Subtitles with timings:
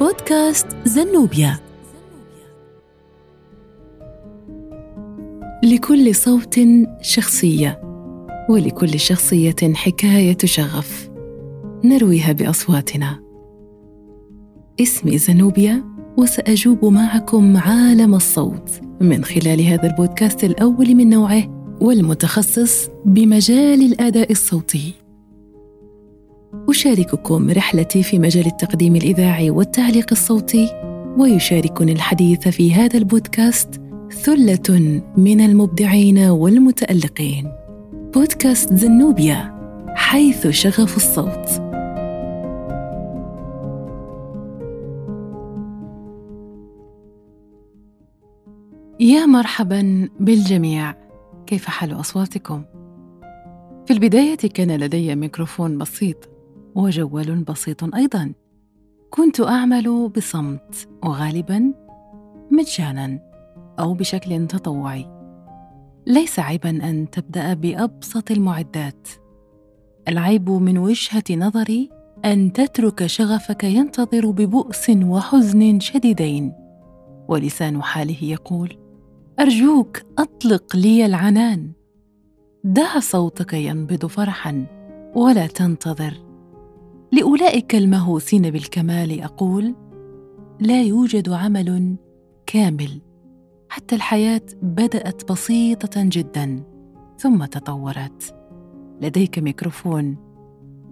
[0.00, 1.58] بودكاست زنوبيا.
[5.64, 6.60] لكل صوت
[7.02, 7.80] شخصية
[8.48, 11.10] ولكل شخصية حكاية شغف.
[11.84, 13.22] نرويها بأصواتنا.
[14.80, 15.84] اسمي زنوبيا
[16.16, 25.07] وسأجوب معكم عالم الصوت من خلال هذا البودكاست الأول من نوعه والمتخصص بمجال الأداء الصوتي.
[26.54, 30.68] أشارككم رحلتي في مجال التقديم الإذاعي والتعليق الصوتي
[31.18, 37.52] ويشاركني الحديث في هذا البودكاست ثلة من المبدعين والمتألقين.
[38.14, 39.58] بودكاست زنوبيا
[39.94, 41.68] حيث شغف الصوت.
[49.00, 50.94] يا مرحبا بالجميع.
[51.46, 52.62] كيف حال أصواتكم؟
[53.86, 56.37] في البداية كان لدي ميكروفون بسيط.
[56.78, 58.32] وجوال بسيط أيضا.
[59.10, 61.74] كنت أعمل بصمت وغالبا
[62.50, 63.20] مجانا
[63.78, 65.06] أو بشكل تطوعي.
[66.06, 69.08] ليس عيبا أن تبدأ بأبسط المعدات.
[70.08, 71.90] العيب من وجهة نظري
[72.24, 76.52] أن تترك شغفك ينتظر ببؤس وحزن شديدين.
[77.28, 78.78] ولسان حاله يقول
[79.40, 81.72] أرجوك أطلق لي العنان.
[82.64, 84.66] دع صوتك ينبض فرحا
[85.14, 86.27] ولا تنتظر.
[87.12, 89.74] لأولئك المهووسين بالكمال أقول
[90.60, 91.96] لا يوجد عمل
[92.46, 93.00] كامل
[93.68, 96.62] حتى الحياة بدأت بسيطة جدا
[97.18, 98.34] ثم تطورت.
[99.00, 100.16] لديك ميكروفون.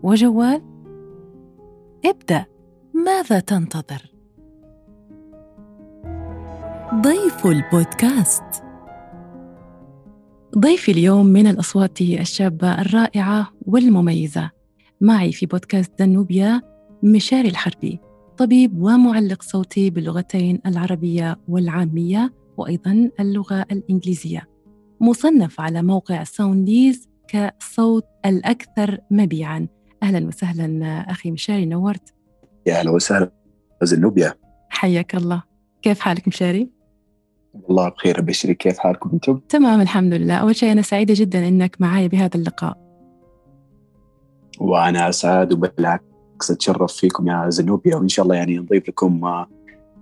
[0.03, 0.63] وجوال؟
[2.05, 2.45] ابدأ.
[2.95, 4.13] ماذا تنتظر؟
[6.95, 8.63] ضيف البودكاست.
[10.59, 14.56] ضيفي اليوم من الأصوات الشابة الرائعة والمميزة.
[15.01, 16.63] معي في بودكاست زنوبيا
[17.03, 18.01] مشاري الحربي
[18.37, 24.49] طبيب ومعلق صوتي باللغتين العربية والعامية وأيضا اللغة الإنجليزية.
[25.01, 29.67] مصنف على موقع ساونديلز كصوت الأكثر مبيعا.
[30.03, 32.15] أهلا وسهلا أخي مشاري نورت.
[32.67, 33.31] يا أهلا وسهلا.
[33.83, 34.35] زنوبيا
[34.69, 35.43] حياك الله.
[35.83, 36.71] كيف حالك مشاري؟
[37.55, 40.35] والله بخير بشري كيف حالكم أنتم؟ تمام الحمد لله.
[40.37, 42.86] أول شيء أنا سعيدة جدا أنك معي بهذا اللقاء.
[44.61, 49.45] وأنا اسعد وبالعكس أتشرف فيكم يا زنوبيا وإن شاء الله يعني نضيف لكم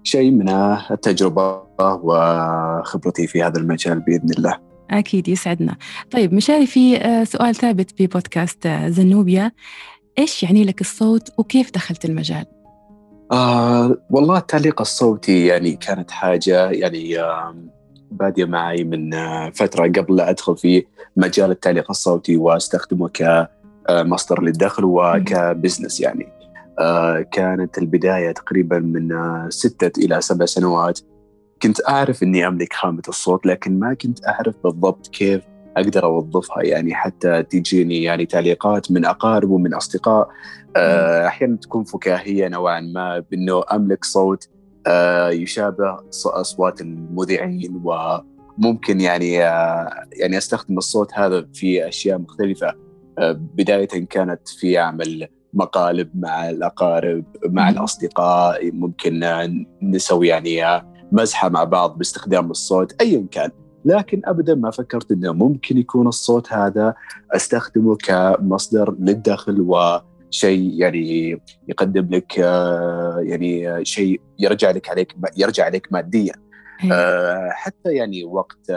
[0.02, 0.48] شيء من
[0.90, 4.58] التجربة وخبرتي في هذا المجال بإذن الله.
[4.90, 5.76] أكيد يسعدنا.
[6.10, 9.52] طيب مشاري في آه، سؤال ثابت في بودكاست آه، زنوبيا
[10.18, 12.46] إيش يعني لك الصوت وكيف دخلت المجال؟
[13.32, 17.54] آه والله التعليق الصوتي يعني كانت حاجة يعني آه
[18.10, 20.84] بادية معي من آه فترة قبل لا أدخل في
[21.16, 23.48] مجال التعليق الصوتي واستخدمه ك آه،
[23.90, 26.34] مصدر للدخل وكبزنس يعني.
[26.78, 31.00] آه، كانت البداية تقريبا من آه، ستة إلى سبع سنوات.
[31.62, 35.42] كنت أعرف إني أملك خامة الصوت لكن ما كنت أعرف بالضبط كيف
[35.76, 36.62] أقدر أوظفها.
[36.62, 40.28] يعني حتى تجيني يعني تعليقات من أقارب ومن أصدقاء.
[41.26, 44.48] أحيانا تكون فكاهية نوعا ما بأنه أملك صوت
[45.30, 52.83] يشابه أصوات المذيعين وممكن يعني يعني أستخدم الصوت هذا في أشياء مختلفة.
[53.54, 59.20] بداية كانت في أعمل مقالب مع الأقارب مع الأصدقاء ممكن
[59.82, 60.82] نسوي يعني
[61.12, 63.50] مزحة مع بعض باستخدام الصوت أيا كان.
[63.84, 66.94] لكن ابدا ما فكرت إنه ممكن يكون الصوت هذا
[67.32, 71.30] أستخدمه كمصدر للدخل وشيء يعني
[71.68, 72.38] يقدم لك
[73.18, 76.34] يعني شيء يرجع لك عليك يرجع عليك ماديا.
[76.92, 78.72] أه حتى يعني وقت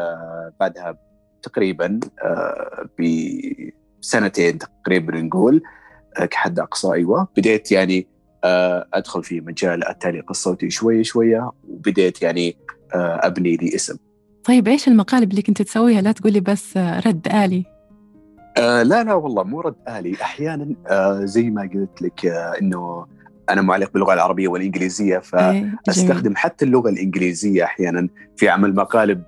[0.60, 0.98] بعدها
[1.42, 2.00] تقريبا
[4.08, 5.62] سنتين تقريبا نقول
[6.20, 8.08] آه، كحد أقصى أيوه بديت يعني
[8.44, 12.58] آه، أدخل في مجال التعليق الصوتي شوية شوية وبديت يعني
[12.96, 13.98] آه، أبني لي اسم.
[14.44, 17.66] طيب إيش المقالب اللي كنت تسويها؟ لا تقولي بس رد آلي.
[18.58, 23.06] آه لا لا والله مو رد آلي، أحيانا آه زي ما قلت لك آه إنه
[23.50, 28.08] أنا معلق باللغة العربية والإنجليزية إيه، فأستخدم حتى اللغة الإنجليزية أحيانا
[28.38, 29.24] في عمل مقالب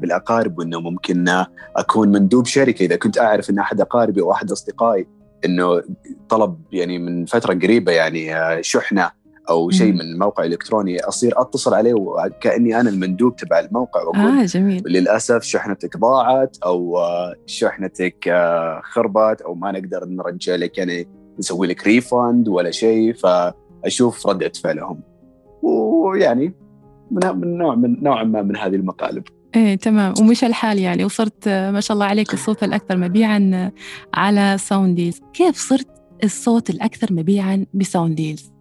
[0.00, 1.44] بالأقارب وإنه ممكن
[1.76, 2.84] أكون مندوب شركة.
[2.84, 5.06] إذا كنت أعرف إن أحد أقاربي أو أحد أصدقائي
[5.44, 5.82] إنه
[6.28, 8.32] طلب يعني من فترة قريبة يعني
[8.62, 9.10] شحنة
[9.50, 14.44] أو شيء من موقع إلكتروني أصير أتصل عليه وكأني أنا المندوب تبع الموقع وأقول آه
[14.44, 14.82] جميل.
[14.86, 16.98] للأسف شحنتك ضاعت أو
[17.46, 18.34] شحنتك
[18.84, 21.08] خربت أو ما نقدر نرجع لك يعني
[21.38, 25.00] نسوي لك ريفند ولا شيء فأشوف رده فعلهم.
[25.62, 26.54] ويعني
[27.10, 29.22] من نوع من نوع ما من هذه المقالب
[29.56, 30.14] إيه تمام.
[30.20, 31.04] ومش الحال يعني.
[31.04, 33.70] وصرت ما شاء الله عليك الصوت الأكثر مبيعا
[34.14, 35.88] على ساونديلز كيف صرت
[36.24, 38.52] الصوت الأكثر مبيعا بساونديلز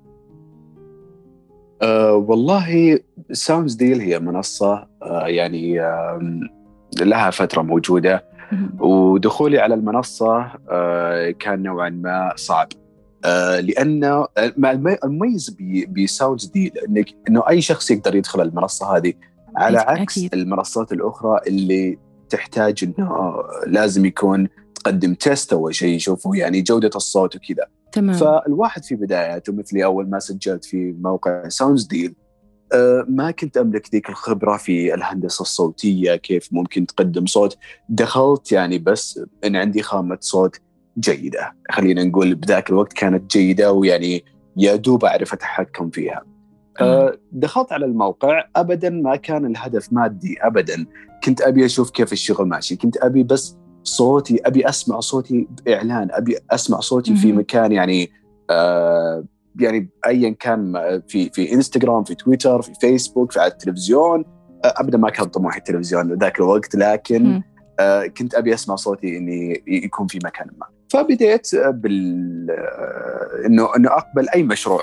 [1.81, 2.99] أه والله
[3.31, 6.19] ساونديلز هي منصة أه يعني أه
[7.01, 8.25] لها فترة موجودة.
[8.79, 12.67] ودخولي على المنصة أه كان نوعا ما صعب.
[13.25, 14.27] أه لأنه
[15.03, 15.57] المميز
[15.89, 19.13] بساونديلز انك إنه أي شخص يقدر يدخل المنصة هذه
[19.55, 20.33] على عكس أكيد.
[20.33, 21.97] المنصات الأخرى اللي
[22.29, 23.35] تحتاج إنه
[23.67, 27.65] لازم يكون تقدم test اول شيء يشوفوا يعني جودة الصوت وكذا.
[27.91, 28.15] تمام.
[28.15, 32.15] فالواحد في بداياته مثلي أول ما سجلت في موقع ساونديلز
[33.07, 37.57] ما كنت أملك ذيك الخبرة في الهندسة الصوتية كيف ممكن تقدم صوت.
[37.89, 40.61] دخلت يعني بس إن عندي خامة صوت
[40.99, 41.55] جيدة.
[41.71, 44.25] خلينا نقول بذاك الوقت كانت جيدة ويعني
[44.57, 46.23] يا دوب أعرف أتحكم فيها.
[46.81, 48.43] أه دخلت على الموقع.
[48.55, 50.85] ابدا ما كان الهدف مادي ابدا.
[51.23, 52.75] كنت أبي أشوف كيف الشغل ماشي.
[52.75, 56.07] كنت أبي بس صوتي أبي أسمع صوتي بإعلان.
[56.11, 58.11] أبي أسمع صوتي في مكان يعني
[58.49, 59.23] آه
[59.59, 60.73] يعني ايا كان
[61.07, 64.25] في في انستغرام في تويتر في فيسبوك في على التلفزيون
[64.65, 67.41] آه ابدا ما كان طموحي التلفزيون ذاك الوقت لكن
[67.79, 70.67] آه كنت أبي أسمع صوتي إني يكون في مكان ما.
[70.89, 74.81] فبديت بال آه، إنه إنه أقبل أي مشروع.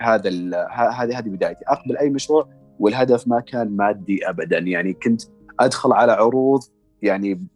[0.00, 0.30] هذا
[0.72, 1.64] هذه هذه بدايتي.
[1.68, 2.48] أقبل أي مشروع
[2.78, 4.58] والهدف ما كان مادي ابدا.
[4.58, 5.22] يعني كنت
[5.60, 6.60] أدخل على عروض
[7.02, 7.46] يعني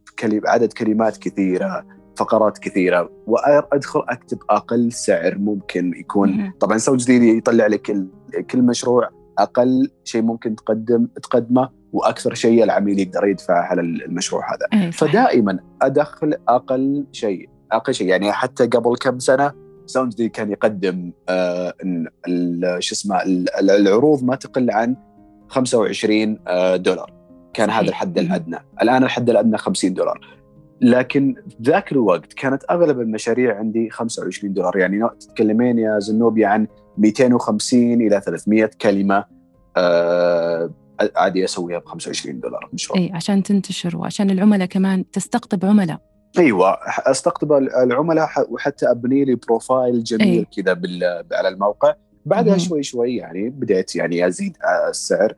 [0.46, 1.86] عدد كلمات كثيرة.
[2.16, 3.10] فقرات كثيرة.
[3.26, 6.52] وأدخل أكتب أقل سعر ممكن يكون.
[6.60, 7.96] طبعا سوي جديد يطلع لك
[8.50, 14.90] كل مشروع أقل شيء ممكن تقدم تقدمه وأكثر شيء العميل يقدر يدفع على المشروع هذا.
[14.90, 17.48] فدائما أدخل أقل شيء.
[17.72, 19.52] أقل شيء يعني حتى قبل كم سنة
[19.86, 21.74] ساوند دي كان يقدم آه
[22.78, 23.22] شو اسمه
[23.60, 24.96] العروض ما تقل عن
[25.48, 27.12] 25 آه دولار.
[27.54, 27.70] كان.
[27.70, 28.58] هذا الحد الأدنى.
[28.82, 30.41] الآن الحد الأدنى 50 دولار.
[30.80, 34.76] لكن ذاك الوقت كانت أغلب المشاريع عندي 25 دولار.
[34.76, 36.66] يعني تتكلمين يا زنوبيا عن
[36.98, 39.24] 250 إلى 300 كلمة
[39.76, 40.70] آه
[41.16, 45.98] عادي أسويها ب 25 دولار مشروع إي عشان تنتشر وعشان العملاء كمان تستقطب عملاء.
[46.38, 50.62] أيوه أستقطب العملاء وحتى أبني لي profile جميل أي.
[50.62, 50.80] كذا
[51.32, 51.94] على الموقع.
[52.26, 54.56] بعدها شوي شوي يعني بديت يعني أزيد
[54.88, 55.34] السعر.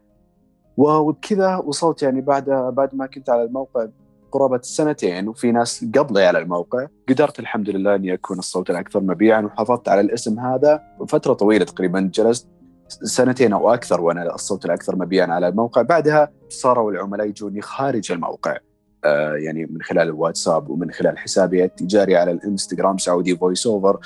[0.76, 3.86] وبكذا وصلت يعني بعد بعد ما كنت على الموقع
[4.34, 6.86] قرابة سنتين وفي ناس قبلي على الموقع.
[7.08, 10.82] قدرت الحمد لله إني أكون الصوت الأكثر مبيعا وحافظت على الاسم هذا.
[11.08, 12.48] فترة طويلة تقريبا جلست
[12.88, 15.82] سنتين أو أكثر وأنا الصوت الأكثر مبيعا على الموقع.
[15.82, 18.56] بعدها صاروا العملاء يجوني خارج الموقع
[19.04, 23.98] آه يعني من خلال الواتساب ومن خلال حسابي التجاري على الإنستغرام Saudi Voice Over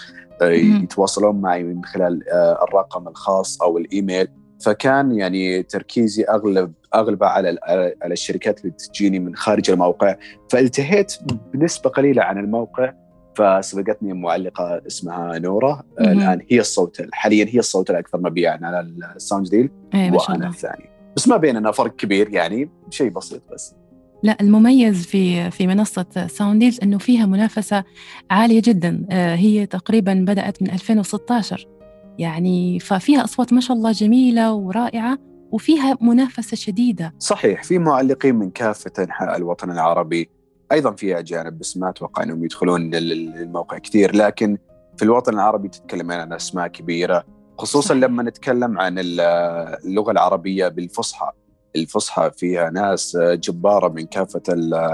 [0.42, 0.50] آه
[0.82, 4.28] يتواصلون معي من خلال آه الرقم الخاص أو الإيميل.
[4.60, 7.58] فكان يعني تركيزي اغلب أغلبه على
[8.02, 10.16] على الشركات اللي تجيني من خارج الموقع.
[10.50, 11.14] فالتهيت
[11.54, 12.92] بنسبة قليلة عن الموقع
[13.34, 15.84] فسبقتني معلقة اسمها نورة.
[16.00, 18.80] الآن هي الصوت حاليا هي الصوت الأكثر مبيعا على
[19.16, 20.90] الساونديلز إيه، وأنا الثاني.
[21.16, 23.74] بس ما بيننا فرق كبير يعني شيء بسيط بس.
[24.22, 27.84] لا المميز في في منصة ساونديلز إنه فيها منافسة
[28.30, 29.06] عالية جدا.
[29.10, 31.77] آه، هي تقريبا بدأت من 2016
[32.18, 35.18] يعني ففيها أصوات ما شاء الله جميلة ورائعة
[35.52, 40.30] وفيها منافسة شديدة صحيح في معلقين من كافة أنحاء الوطن العربي
[40.72, 44.58] أيضا في أجانب بس ما أتوقع أنهم يدخلون للموقع كثير لكن
[44.96, 47.24] في الوطن العربي تتكلم عن أسماء كبيرة
[47.58, 48.02] خصوصا صحيح.
[48.02, 51.30] لما نتكلم عن اللغة العربية بالفصحى
[51.76, 54.42] الفصحى فيها ناس جبارة من كافة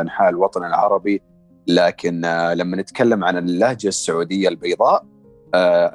[0.01, 1.23] أنحاء الوطن العربي
[1.67, 2.21] لكن
[2.55, 5.14] لما نتكلم عن اللهجة السعودية البيضاء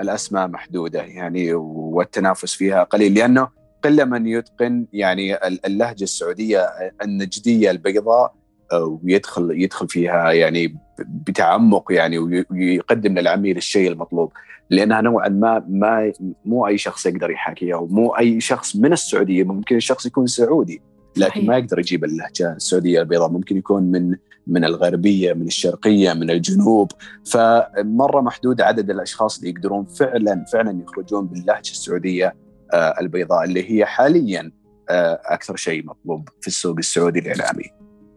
[0.01, 3.47] الأسماء محدودة يعني والتنافس فيها قليل لأنه
[3.83, 6.69] قلة من يتقن يعني اللهجة السعودية
[7.01, 8.33] النجدية البيضاء
[8.71, 12.19] آه، ويدخل يدخل فيها يعني بتعمق يعني
[12.51, 14.31] ويقدم للعميل الشيء المطلوب.
[14.69, 16.11] لأنها نوعا ما ما
[16.45, 20.81] مو أي شخص يقدر يحاكيها ومو أي شخص من السعودية ممكن الشخص يكون سعودي.
[21.17, 24.15] لكن ما يقدر يجيب اللهجة السعودية البيضاء ممكن يكون من
[24.47, 26.91] من الغربية من الشرقية من الجنوب
[27.25, 32.35] فمرة محدود عدد الأشخاص اللي يقدرون فعلا فعلا يخرجون باللهجة السعودية
[32.73, 34.51] آه، البيضاء اللي هي حاليا
[34.89, 37.63] آه، أكثر شيء مطلوب في السوق السعودي الاعلامي.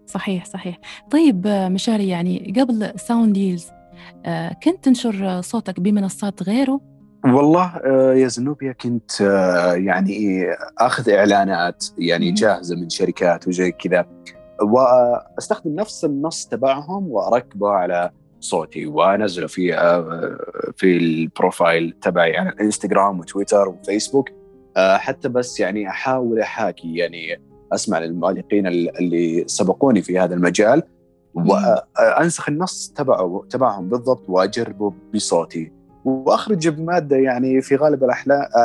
[0.07, 0.81] صحيح صحيح.
[1.11, 3.67] طيب آه، مشاري يعني قبل Sound Deals
[4.65, 6.92] كنت تنشر صوتك بمنصات غيره
[7.25, 7.81] والله
[8.15, 9.21] يا زنوبيا كنت
[9.77, 10.47] يعني
[10.79, 14.07] أخذ إعلانات يعني جاهزة من شركات وزي كذا
[14.63, 18.11] وأستخدم نفس النص تبعهم وأركبه على
[18.41, 20.39] صوتي وأنزله في آه،
[20.77, 24.29] في البروفايل تبعي على الإنستغرام وتويتر وفيسبوك.
[24.77, 27.41] آه، حتى بس يعني أحاول أحاكي يعني
[27.73, 30.83] أسمع للمعلقين اللي سبقوني في هذا المجال
[31.35, 35.73] وانسخ النص تبعه تبعهم بالضبط وأجربه بصوتي.
[36.05, 38.05] وأخرج بمادة يعني في غالب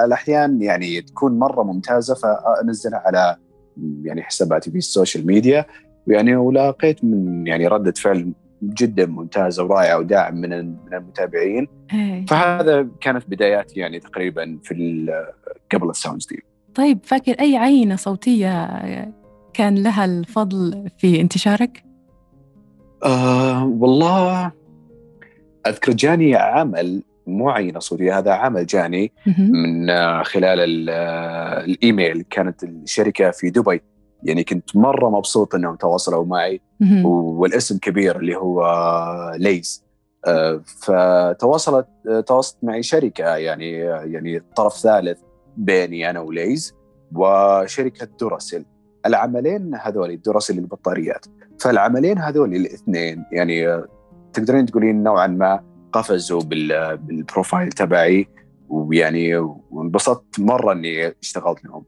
[0.06, 3.36] الأحيان يعني تكون مرة ممتازة فأنزلها على
[4.03, 5.66] يعني حساباتي في ال social media
[6.08, 12.25] يعني ولاقيت من يعني ردة فعل جدا ممتازة ورائعة وداعم من من المتابعين إيه.
[12.25, 15.08] فهذا كانت بداياتي يعني تقريبا في
[15.72, 16.42] قبل ال Sound Deal
[16.75, 18.67] طيب فاكر أي عينة صوتية
[19.53, 21.84] كان لها الفضل في انتشارك؟
[23.03, 24.51] آه والله
[25.67, 29.88] أذكر جاني عمل مو عينه صوتيه هذا عمل جاني من
[30.24, 30.89] خلال
[31.69, 32.25] الإيميل.
[32.29, 33.81] كانت الشركة في دبي.
[34.24, 36.62] يعني كنت مرة مبسوط إنهم تواصلوا معي.
[37.03, 38.65] والاسم كبير اللي هو
[39.38, 39.86] ليز.
[40.27, 41.88] آه، فتواصلت
[42.25, 43.36] تواصلت معي شركة.
[43.36, 45.19] يعني يعني طرف ثالث
[45.57, 46.75] بيني أنا وليز
[47.15, 48.65] وشركة دوراسيل.
[49.05, 51.25] العملين هذول Duracell للبطاريات
[51.60, 53.84] فالعملين هذول الاثنين يعني
[54.34, 55.63] تقدرين تقولين نوعا ما
[55.98, 58.27] قفزوا بال profile تبعي
[58.70, 59.36] ويعني
[59.72, 61.84] وانبسطت مرة إني اشتغلت لهم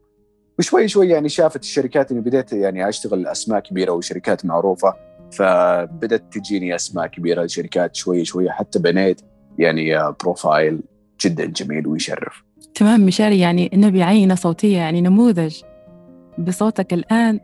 [0.58, 4.94] وشوي شوي يعني شافت الشركات إني بديت يعني أشتغل أسماء كبيرة وشركات معروفة
[5.32, 9.20] فبدت تجيني أسماء كبيرة شركات شوي شوي حتى بنيت
[9.58, 10.82] يعني profile
[11.20, 12.44] جدا جميل ويشرف.
[12.74, 15.62] تمام مشاري يعني نبي عينه صوتية يعني نموذج
[16.38, 17.40] بصوتك الآن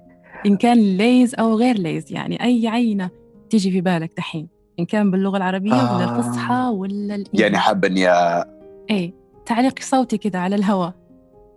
[0.47, 3.11] إن كان Lay's أو غير Lay's يعني أي عينة
[3.51, 5.97] تيجي في بالك دحين؟ إن كان باللغة العربية آه.
[5.97, 7.43] ولا الفصحى ولا الإنجليزي.
[7.43, 8.09] يعني حابه إني
[8.91, 9.13] إيه
[9.47, 10.95] تعليق صوتي كذا على الهواء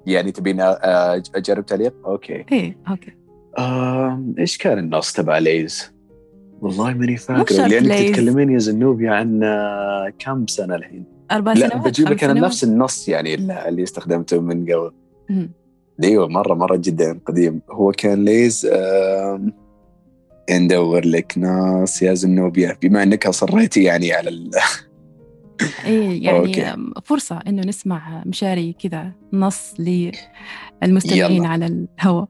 [0.05, 0.57] يعني تبين
[1.35, 3.13] أجرب تعليق؟ okay إيه okay
[3.57, 5.91] آه، إيش كان النص تبع Lay's؟
[6.61, 11.81] والله ماني فاكر لأنك تتكلمين يا زنوبيا عن آه، كم سنة الحين؟ أربع سنوات لا
[11.81, 13.33] بجيب لك أنا نفس النص يعني
[13.67, 14.91] اللي استخدمته من قبل
[16.03, 19.41] أيوه مرة مرة جدا قديم هو كان ليز آه
[20.57, 24.51] ندور لك ناس يا زنوبيا بما أنك أصريتي يعني على ال
[25.85, 26.75] إيه يعني أوكي.
[27.05, 31.45] فرصة إنه نسمع مشاري كذا نص للمستمعين.
[31.45, 32.27] على الهواء.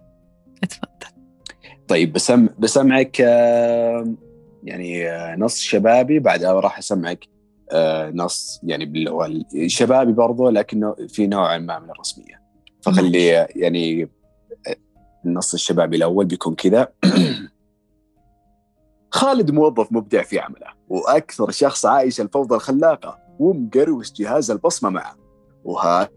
[0.64, 0.90] اتفضل.
[1.88, 3.20] طيب بسم بسمعك
[4.64, 5.08] يعني
[5.38, 7.26] نص شبابي بعدها راح أسمعك
[8.14, 12.42] نص يعني باللغة الشبابي برضو لكنه في نوع ما من الرسمية.
[12.82, 14.10] فخلي يعني
[15.26, 16.88] النص الشبابي الأول بيكون كذا.
[19.12, 25.16] خالد موظف مبدع في عمله وأكثر شخص عايش الفوضى الخلاقة ومقروش جهاز البصمة معه.
[25.64, 26.10] وهذا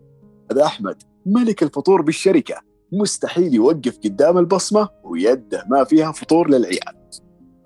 [0.64, 2.54] أحمد ملك الفطور بالشركة
[2.92, 7.02] مستحيل يوقف قدام البصمة ويده ما فيها فطور للعيال.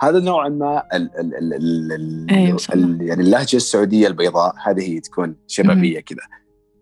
[0.00, 4.88] هذا نوعا ما ال ال ال ال ال أيوة ال يعني اللهجة السعودية البيضاء هذه
[4.88, 6.22] هي تكون شبابية كذا.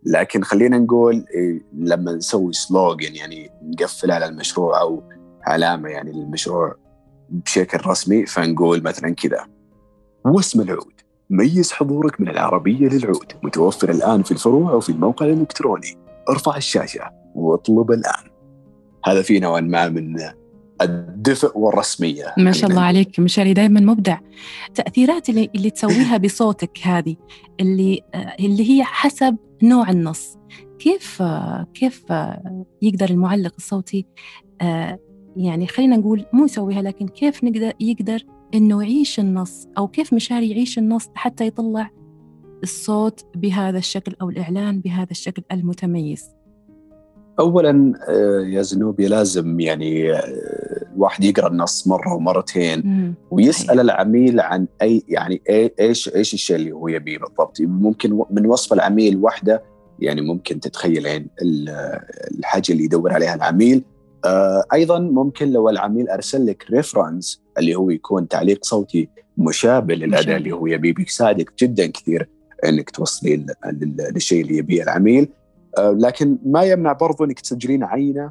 [0.06, 5.02] لكن خلينا نقول إيه، لما نسوي سلوغن يعني نقفل على المشروع أو
[5.42, 6.83] علامة يعني للمشروع
[7.34, 9.46] بشكل رسمي فنقول مثلا كذا.
[10.24, 10.92] واسم العود.
[11.30, 13.32] ميز حضورك من العربية للعود.
[13.42, 15.96] متوفر الآن في الفروع وفي الموقع الإلكتروني.
[16.30, 18.30] ارفع الشاشة واطلب الآن.
[19.04, 20.16] هذا في نوع ما من
[20.82, 22.34] الدفء والرسمية.
[22.38, 24.18] ما شاء الله عليك مشاري دائما مبدع.
[24.74, 27.16] تأثيرات اللي, اللي تسويها بصوتك هذه
[27.60, 28.00] اللي
[28.40, 30.38] اللي هي حسب نوع النص.
[30.78, 31.22] كيف
[31.74, 32.04] كيف
[32.82, 34.06] يقدر المعلق الصوتي
[35.36, 38.24] يعني خلينا نقول مو يسويها لكن كيف نقدر يقدر
[38.54, 41.90] إنه يعيش النص أو كيف مشاري يعيش النص حتى يطلع
[42.62, 46.30] الصوت بهذا الشكل أو الإعلان بهذا الشكل المتميز؟
[47.40, 54.66] اولا آه، يا زنوبي لازم يعني آه، الواحد يقرأ النص مرة ومرتين ويسأل العميل عن
[54.82, 55.42] أي يعني
[55.80, 57.60] إيش إيش الشيء اللي هو يبيه بالضبط.
[57.60, 59.62] ممكن من وصف العميل وحدة
[59.98, 61.28] يعني ممكن تتخيلين
[62.38, 63.84] الحاجة اللي يدور عليها العميل
[64.72, 70.52] أيضا ممكن لو العميل أرسل لك ريفرنس اللي هو يكون تعليق صوتي مشابه للاداء اللي
[70.52, 72.28] هو يبيه بيساعدك جدا كثير
[72.64, 73.46] إنك توصلي
[74.14, 75.28] للشيء اللي يبيه العميل.
[75.78, 78.30] آه، لكن ما يمنع برضو إنك تسجلين عينة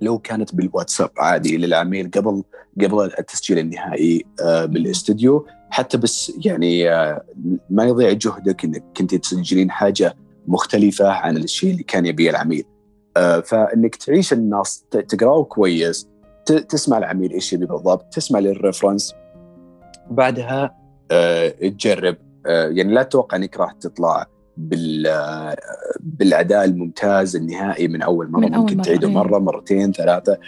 [0.00, 2.42] لو كانت بالواتساب عادي للعميل قبل
[2.80, 5.46] قبل التسجيل النهائي آه، بالاستوديو.
[5.70, 6.84] حتى بس يعني
[7.70, 10.16] ما يضيع جهدك إنك كنت تسجلين حاجة
[10.46, 12.64] مختلفة عن الشيء اللي كان يبيه العميل.
[12.64, 12.71] آه،
[13.44, 16.08] فإنك تعيش النص تقراه كويس
[16.46, 19.14] تسمع العميل إيش يبي بالضبط تسمع للريفرنس
[20.10, 20.76] بعدها
[21.10, 22.16] آه، تجرب
[22.46, 24.26] آه، يعني لا تتوقع إنك راح تطلع
[24.56, 25.08] بال
[26.00, 29.14] بالاداء الممتاز النهائي من أول مرة من ممكن تعيده إيه.
[29.14, 30.38] مرة مرتين ثلاثة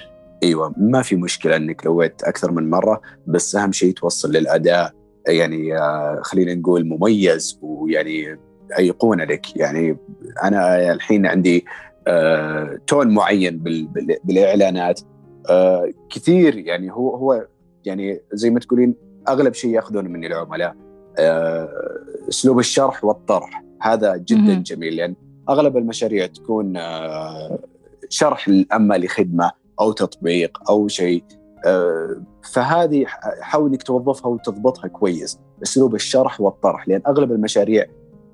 [0.42, 4.92] أيوه ما في مشكلة إنك لويت أكثر من مرة بس أهم شيء توصل للأداء
[5.28, 5.78] يعني
[6.22, 8.38] خلينا نقول مميز ويعني
[8.78, 9.96] ايقونه لك يعني
[10.44, 11.93] أنا الحين عندي آه،
[12.86, 13.58] تون معين
[14.24, 15.00] بالإعلانات.
[15.50, 17.46] آه، كثير يعني هو هو
[17.84, 18.94] يعني زي ما تقولين
[19.28, 20.74] أغلب شيء ياخذونه مني العملاء.
[21.18, 21.68] آه،
[22.28, 24.96] أسلوب الشرح والطرح هذا جدا جميل.
[24.96, 25.14] لأن
[25.48, 27.58] أغلب المشاريع تكون آه،
[28.08, 31.24] شرح أما لخدمة أو تطبيق أو شيء.
[31.66, 33.04] آه، فهذه
[33.40, 35.38] حاول إنك توظفها وتضبطها كويس.
[35.62, 37.86] أسلوب الشرح والطرح لأن أغلب المشاريع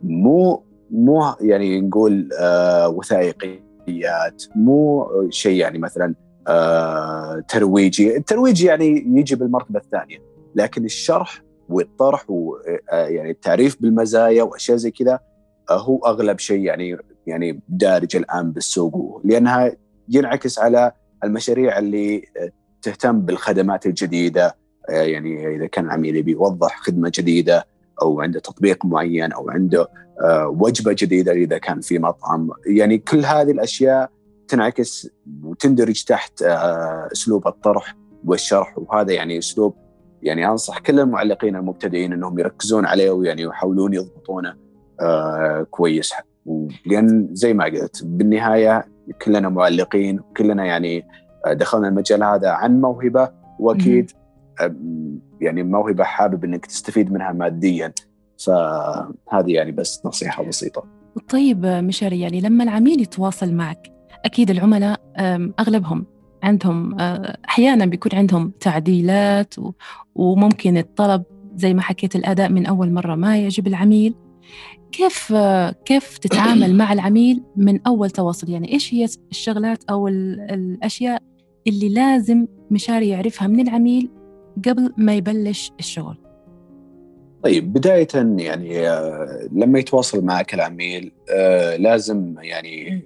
[0.02, 6.14] مو مو يعني نقول آه، وثائقيات مو شيء يعني مثلا
[6.48, 8.16] آه، ترويجي.
[8.16, 10.18] الترويج يعني يجي بالمرتبة الثانية
[10.54, 15.20] لكن الشرح والطرح ويعني التعريف بالمزايا وأشياء زي كذا
[15.70, 19.72] هو أغلب شيء يعني يعني دارج الآن بالسوق لأنها
[20.08, 20.92] ينعكس على
[21.24, 22.24] المشاريع اللي
[22.82, 24.56] تهتم بالخدمات الجديدة
[24.88, 27.66] آه، يعني إذا كان عميل يبي يوضح خدمة جديدة
[28.02, 29.88] أو عنده تطبيق معين أو عنده
[30.20, 32.50] آه، وجبة جديدة إذا كان في مطعم.
[32.66, 34.10] يعني كل هذه الأشياء
[34.48, 35.08] تنعكس
[35.42, 38.78] وتندرج تحت آه، أسلوب الطرح والشرح.
[38.78, 39.74] وهذا يعني أسلوب
[40.22, 44.56] يعني أنصح كل المعلقين المبتدئين إنهم يركزون عليه ويعني يحاولون يضبطونه
[45.70, 46.12] كويس.
[46.86, 48.84] لأن زي ما قلت بالنهاية
[49.22, 51.06] كلنا معلقين وكلنا يعني
[51.52, 53.30] دخلنا المجال هذا عن موهبة.
[53.58, 54.10] وأكيد
[55.40, 57.92] يعني موهبة حابب إنك تستفيد منها ماديا.
[58.46, 60.84] فهذه يعني بس نصيحة بسيطة.
[61.28, 63.92] طيب مشاري يعني لما العميل يتواصل معك
[64.24, 65.00] أكيد العملاء
[65.60, 66.06] أغلبهم
[66.42, 67.00] عندهم
[67.48, 69.54] أحيانا بيكون عندهم تعديلات
[70.14, 71.22] وممكن الطلب
[71.56, 74.14] زي ما حكيت الأداء من أول مرة ما يعجب العميل.
[74.92, 75.34] كيف
[75.84, 81.22] كيف تتعامل مع العميل من أول تواصل؟ يعني إيش هي الشغلات أو الأشياء
[81.66, 84.10] اللي لازم مشاري يعرفها من العميل
[84.68, 86.16] قبل ما يبلش الشغل.
[87.42, 93.02] طيب بداية يعني آه، لما يتواصل معك العميل آه، لازم يعني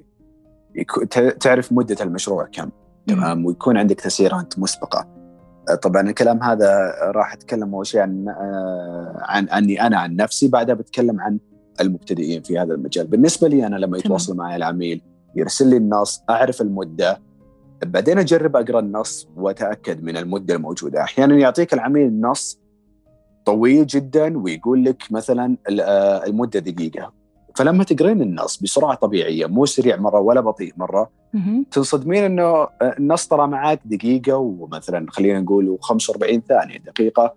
[1.41, 2.71] تعرف مدة المشروع كم
[3.07, 5.09] تمام؟ ويكون عندك تسييرات مسبقة.
[5.69, 8.25] آه، طبعا الكلام هذا راح أتكلم أول شيء عن
[9.19, 11.39] عن عني أنا عن نفسي بعدها بتكلم عن
[11.81, 13.07] المبتدئين في هذا المجال.
[13.07, 15.03] بالنسبة لي أنا لما يتواصل معي العميل
[15.37, 17.21] يرسل لي النص أعرف المدة
[17.85, 21.03] بعدين أجرب أقرأ النص وأتأكد من المدة الموجودة.
[21.03, 22.61] أحيانا يعطيك العميل النص
[23.47, 27.13] طويل جدا ويقول لك مثلا آه، المدة دقيقة.
[27.57, 31.11] فلما تقرين النص بسرعة طبيعية مو سريع مرة ولا بطيء مرة
[31.71, 37.35] تنصدمين إنه النص ترى معك دقيقة ومثلا خلينا نقول 45 ثانية دقيقة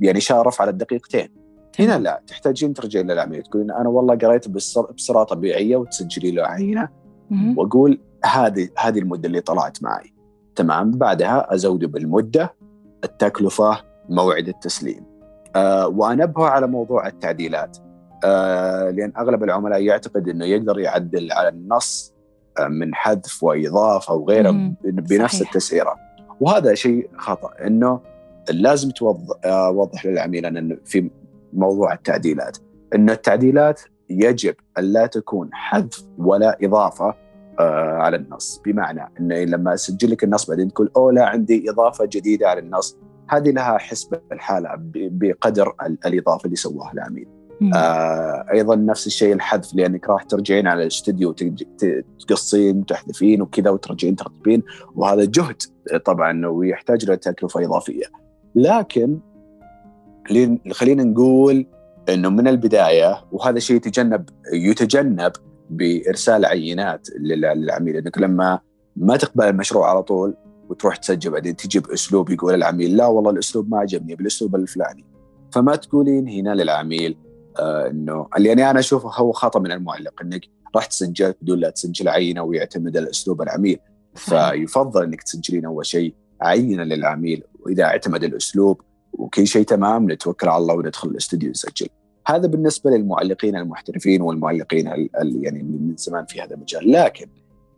[0.00, 1.28] يعني شارف على الدقيقتين.
[1.78, 6.88] هنا لا تحتاجين ترجعين للعميل تقولين أنا والله قريت بسرعة طبيعية وتسجلي له عينة
[7.56, 10.14] وأقول هذه هذه المدة اللي طلعت معي.
[10.56, 12.54] تمام؟ بعدها أزود بالمدة
[13.04, 15.04] التكلفة موعد التسليم.
[15.56, 17.78] أه وانبه على موضوع التعديلات.
[18.24, 22.14] أه لأن أغلب العملاء يعتقد إنه يقدر يعدل على النص
[22.58, 24.50] آه، من حذف وإضافة وغيره
[24.84, 25.48] بنفس صحيح.
[25.48, 25.96] التسعيرة.
[26.40, 28.00] وهذا شيء خطأ إنه
[28.50, 31.10] لازم توضح للعميل أن في
[31.52, 32.58] موضوع التعديلات.
[32.94, 37.27] إن التعديلات يجب أن لا تكون حذف ولا إضافة آه
[37.60, 42.48] على النص بمعنى إنه لما اسجل لك النص بعدين تقول أوه لا عندي إضافة جديدة
[42.48, 42.96] على النص
[43.28, 45.74] هذه لها حسبه الحالة بقدر
[46.06, 47.28] الإضافة اللي سواها العميل.
[47.74, 51.34] آه أيضا نفس الشيء الحذف لأنك راح ترجعين على الاستوديو
[52.18, 54.62] تقصين وتحذفين وكذا وترجعين ترتبين
[54.94, 55.62] وهذا جهد
[56.04, 58.04] طبعا ويحتاج له تكلفة إضافية.
[58.54, 59.18] لكن
[60.72, 61.66] خلينا نقول
[62.08, 65.32] إنه من البداية وهذا شيء يتجنب يتجنب
[65.70, 67.96] بإرسال عينات للعميل.
[67.96, 68.60] إنك لما
[68.96, 70.34] ما تقبل المشروع على طول
[70.68, 75.04] وتروح تسجل بعدين تجي باسلوب يقول العميل لا والله الأسلوب ما عجبني بالأسلوب الفلاني.
[75.52, 77.16] فما تقولين هنا للعميل
[77.58, 80.44] آه إنه اللي يعني أنا أشوفه هو خطأ من المعلق إنك
[80.76, 83.78] راح تسجل بدون لا تسجل عينة ويعتمد على اسلوب العميل
[84.14, 88.80] فيفضل إنك تسجلين أول شيء عينة للعميل وإذا اعتمد الأسلوب
[89.12, 91.88] وكل شيء تمام نتوكل على الله وندخل الأستوديو نسجل.
[92.30, 94.86] هذا بالنسبة للمعلقين المحترفين والمعلقين
[95.42, 96.92] يعني من زمان في هذا المجال.
[96.92, 97.26] لكن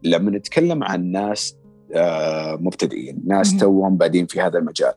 [0.03, 1.57] لما نتكلم عن ناس
[1.95, 4.93] آه، مبتدئين ناس توهم بادين في هذا المجال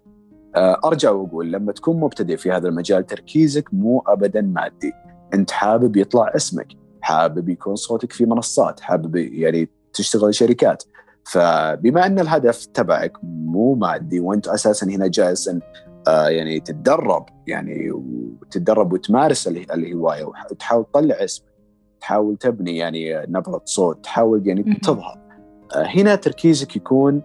[0.56, 4.94] آه، أرجع وأقول لما تكون مبتدئ في هذا المجال تركيزك مو ابدا مادي.
[5.34, 6.68] أنت حابب يطلع اسمك
[7.02, 10.84] حابب يكون صوتك في منصات حابب يعني تشتغل شركات.
[11.24, 15.50] فبما أن الهدف تبعك مو مادي وأنت أساسا هنا جالس
[16.08, 21.54] يعني تتدرب يعني وتتدرب وتمارس الهواية وتحاول تطلع اسمك
[22.02, 25.18] تحاول تبني يعني نبرة صوت تحاول يعني تظهر.
[25.76, 27.22] آه هنا تركيزك يكون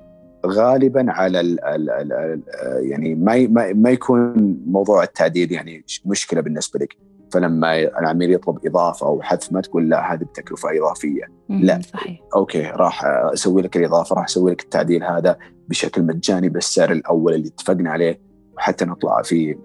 [0.46, 2.42] غالبا على ال ال ال ال
[2.90, 6.96] يعني ما ما يكون موضوع التعديل يعني مشكلة بالنسبة لك.
[7.32, 11.24] فلما العميل يطلب إضافة أو حذف ما تقول لا هذه بتكلفة إضافية.
[11.48, 11.80] لا.
[11.92, 12.20] صحيح.
[12.34, 15.36] أوكي راح أسوي لك الإضافة راح أسوي لك التعديل هذا
[15.68, 18.27] بشكل مجاني بالسعر الأول اللي اتفقنا عليه.
[18.58, 19.56] وحتى نطلع في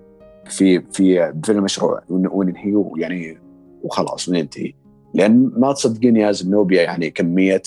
[0.46, 3.38] في في في المشروع وننهيه يعني
[3.84, 4.74] وخلاص وننتهي.
[5.14, 7.62] لأن ما تصدقين يا زنوبيا يعني كمية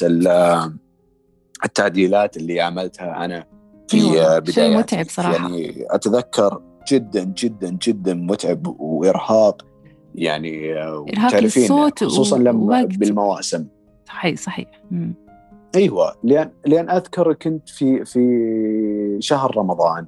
[1.64, 3.46] التعديلات اللي عملتها أنا
[3.88, 4.38] في أيوة.
[4.38, 5.32] بداية متعب صراحة.
[5.32, 6.62] يعني أتذكر
[6.92, 9.66] جدا جدا جدا متعب وإرهاق.
[10.14, 13.66] يعني إرهاق للصوت خصوصا لما بالمواسم.
[14.06, 14.68] صحيح صحيح.
[14.90, 15.14] مم.
[15.76, 20.06] أيوه لأن لأن أذكر كنت في في شهر رمضان.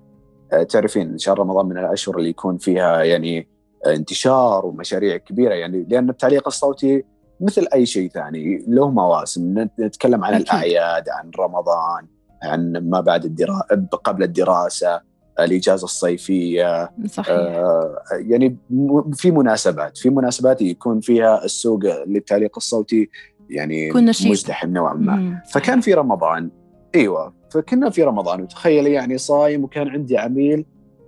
[0.68, 3.48] تعرفين شهر رمضان من الأشهر اللي يكون فيها يعني
[3.86, 7.04] انتشار ومشاريع كبيرة يعني لأن التعليق الصوتي
[7.40, 9.68] مثل أي شيء ثاني له مواسم.
[9.80, 10.34] نتكلم عن.
[10.34, 12.06] الأعياد عن رمضان
[12.42, 15.00] عن ما بعد الدراسه قبل الدراسة
[15.40, 17.30] الإجازة الصيفية صحيح.
[17.30, 18.56] آه يعني
[19.12, 23.08] في مناسبات في مناسبات يكون فيها السوق للتعليق الصوتي
[23.50, 25.42] يعني مزدحم نوعا ما.
[25.52, 26.50] فكان في رمضان
[26.94, 30.64] إيوه فكنا في رمضان وتخيلي يعني صايم وكان عندي عميل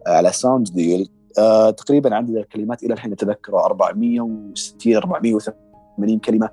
[0.06, 6.50] على ساوند ديل آه تقريبا عدد الكلمات إلى الحين أتذكره 460 480 كلمة.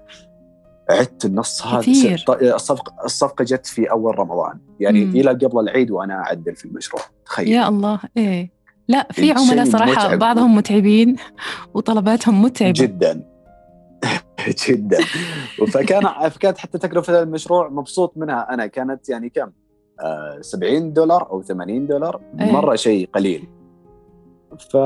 [0.89, 4.59] عدت النص هذا الصفقه الصفقة جت في أول رمضان.
[4.79, 5.15] يعني مم.
[5.15, 7.47] إلى قبل العيد وأنا أعدل في المشروع تخيل.
[7.47, 8.51] يا الله إيه.
[8.87, 10.19] لا في عملاء صراحة متعب.
[10.19, 11.15] بعضهم متعبين
[11.73, 12.71] وطلباتهم متعبة.
[12.71, 13.36] جدا.
[14.67, 14.97] جدا
[15.71, 19.51] فكان فكانت حتى تكلفة المشروع مبسوط منها أنا كانت يعني كم؟
[19.99, 22.51] آه 70 دولار أو 80 دولار أيه.
[22.51, 23.47] مرة شيء قليل
[24.71, 24.77] ف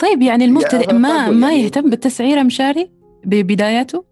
[0.00, 2.90] طيب يعني المبتدئ ما ما يعني يهتم بالتسعيره مشاري
[3.24, 4.04] ببدايته؟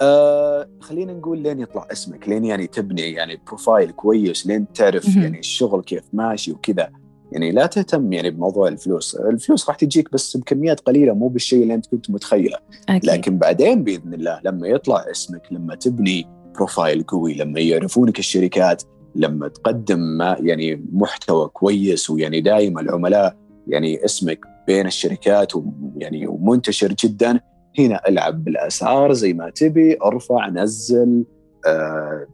[0.00, 5.38] آه خلينا نقول لين يطلع اسمك لين يعني تبني يعني بروفايل كويس لين تعرف يعني
[5.38, 6.92] الشغل كيف ماشي وكذا
[7.34, 11.74] يعني لا تهتم يعني بموضوع الفلوس الفلوس راح تجيك بس بكميات قليلة مو بالشيء اللي
[11.74, 13.10] أنت كنت متخيله أكيد.
[13.10, 18.82] لكن بعدين بإذن الله لما يطلع اسمك لما تبني بروفايل قوي لما يعرفونك الشركات
[19.14, 23.36] لما تقدم ما يعني محتوى كويس ويعني دائما العملاء
[23.68, 27.40] يعني اسمك بين الشركات ويعني ومنتشر جدا
[27.78, 31.24] هنا ألعب بالأسعار زي ما تبي أرفع نزل
[31.66, 32.26] أه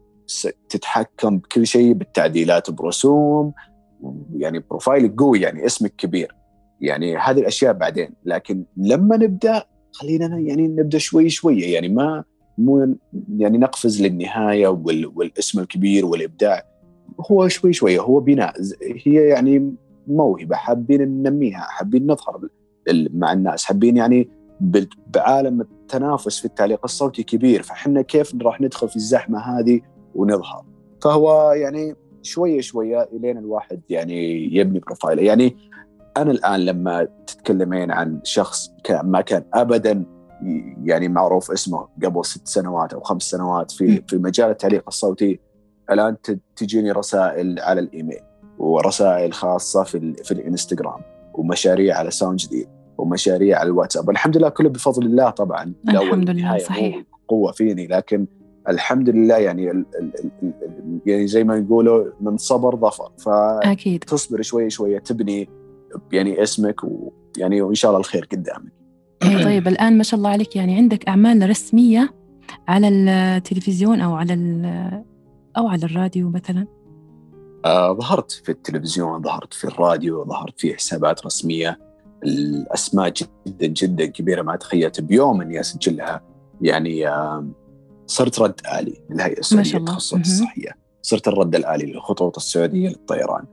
[0.68, 3.52] تتحكم بكل شيء بالتعديلات برسوم
[4.36, 6.34] يعني بروفايل قوي يعني اسمك كبير.
[6.80, 8.14] يعني هذه الأشياء بعدين.
[8.24, 11.60] لكن لما نبدأ خلينا يعني نبدأ شوي شوي.
[11.60, 12.24] يعني ما
[12.58, 12.96] مو
[13.36, 14.68] يعني نقفز للنهاية
[15.16, 16.62] والاسم الكبير والإبداع.
[17.30, 18.54] هو شوي شوي هو بناء.
[19.06, 19.74] هي يعني
[20.06, 20.56] موهبة.
[20.56, 22.48] حابين ننميها حابين نظهر
[23.14, 23.64] مع الناس.
[23.64, 24.30] حابين يعني
[25.14, 27.62] بعالم التنافس في التعليق الصوتي كبير.
[27.62, 29.80] فحنا كيف راح ندخل في الزحمة هذه
[30.14, 30.64] ونظهر.
[31.02, 35.22] فهو يعني شوية شوية إلين الواحد يعني يبني profile ه.
[35.22, 35.56] يعني
[36.16, 38.70] أنا الآن لما تتكلمين عن شخص
[39.02, 40.04] ما كان ابدا
[40.84, 45.40] يعني معروف اسمه قبل ست سنوات أو خمس سنوات في في مجال التعليق الصوتي
[45.90, 46.16] الآن
[46.56, 48.20] تجيني رسائل على الإيميل
[48.58, 51.00] ورسائل خاصة في في الإنستغرام
[51.34, 54.10] ومشاريع على Sound Deal ومشاريع على الواتساب.
[54.10, 55.74] الحمد لله كله بفضل الله طبعا.
[55.88, 57.02] الحمد لله صحيح.
[57.28, 58.26] قوه فيني لكن
[58.68, 63.12] الحمد لله يعني ال ال ال يعني زي ما يقولوا من صبر ظفر.
[63.18, 65.48] فاكيد تصبر شوي شوي تبني
[66.12, 68.72] يعني اسمك ويعني وإن شاء الله الخير قدامك.
[69.22, 72.14] إيه، طيب الآن ما شاء الله عليك يعني عندك أعمال رسمية
[72.68, 74.34] على التلفزيون أو على
[75.56, 76.66] أو على الراديو مثلا؟
[77.64, 81.78] آه ظهرت في التلفزيون ظهرت في الراديو ظهرت في حسابات رسمية.
[82.24, 83.12] الأسماء
[83.46, 86.22] جدا جدا كبيرة ما تخيلت بيوم أني أسجلها.
[86.60, 87.46] يعني آه
[88.10, 93.44] صرت رد آلي للهيئة السعودية للتخصصات الصحية صرت الرد الآلي للخطوط السعودية للطيران.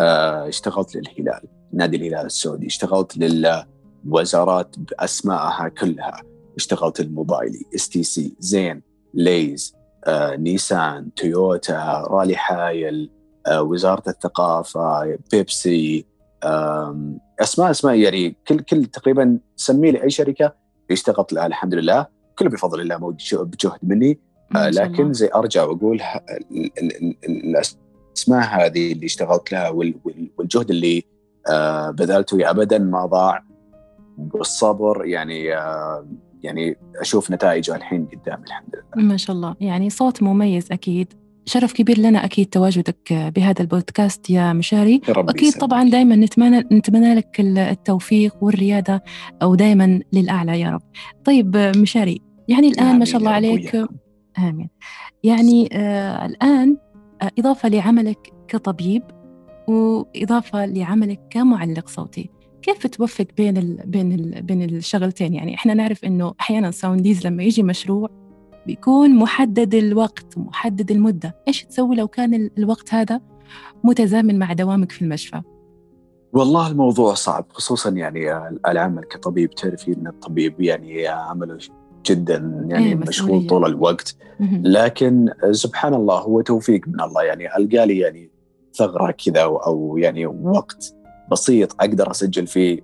[0.00, 1.40] آه اشتغلت للهلال
[1.72, 2.66] نادي الهلال السعودي.
[2.66, 6.22] اشتغلت للوزارات بأسمائها كلها.
[6.56, 8.82] اشتغلت لموبايلي STC زين
[9.14, 13.10] Lay's آه، نيسان تويوتا رالي حايل
[13.46, 16.06] آه، وزارة الثقافة بيبسي
[16.44, 20.54] آه، أسماء أسماء يعني كل كل تقريبا سمي لي اي شركة.
[20.90, 22.21] اشتغلت لها الحمد لله.
[22.38, 24.18] كله بفضل الله بجهد مني.
[24.56, 26.02] آه لكن زي أرجع وأقول
[27.28, 29.68] الأسماء هذه اللي اشتغلت لها
[30.38, 31.04] والجهد اللي
[31.48, 33.44] آه بذلته ابدا ما ضاع
[34.18, 35.04] بالصبر.
[35.06, 36.06] يعني آه
[36.42, 39.06] يعني أشوف نتائجه الحين قدامي الحمد لله.
[39.06, 39.56] ما شاء الله.
[39.60, 41.21] يعني صوت مميز أكيد.
[41.46, 45.00] شرف كبير لنا أكيد تواجدك بهذا البودكاست يا مشاري.
[45.08, 49.04] واكيد طبعا دائما نتمنى نتمنى لك التوفيق والريادة
[49.42, 50.82] أو دائما للأعلى يا رب.
[51.24, 53.86] طيب مشاري يعني الآن ما شاء الله عليك.
[54.38, 54.68] آمين.
[55.24, 56.76] يعني آه الآن
[57.22, 59.02] آه إضافة لعملك كطبيب
[59.68, 62.30] وإضافة لعملك كمعلق صوتي.
[62.62, 67.42] كيف توفق بين ال بين ال بين الشغلتين؟ يعني إحنا نعرف إنه أحيانا ساونديز لما
[67.42, 68.10] يجي مشروع
[68.66, 73.20] بيكون محدد الوقت ومحدد المدة إيش تسوي لو كان الوقت هذا
[73.84, 75.42] متزامن مع دوامك في المشفى؟
[76.32, 81.58] والله الموضوع صعب خصوصا يعني العمل كطبيب تعرفي إن الطبيب يعني عمله
[82.06, 83.46] جدا يعني إيه، مشغول.
[83.46, 84.16] طول الوقت.
[84.62, 88.30] لكن سبحان الله هو توفيق من الله يعني ألقى لي يعني
[88.74, 90.94] ثغرة كذا أو يعني وقت
[91.30, 92.80] بسيط أقدر أسجل فيه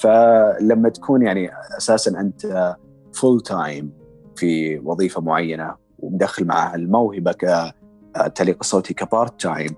[0.00, 2.74] فلما تكون يعني أساسا أنت
[3.12, 3.92] full time
[4.36, 9.76] في وظيفة معينة ومدخل معها الموهبة كالتعليق الصوتي ك part time.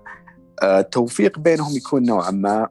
[0.63, 2.67] التوفيق بينهم يكون نوعا ما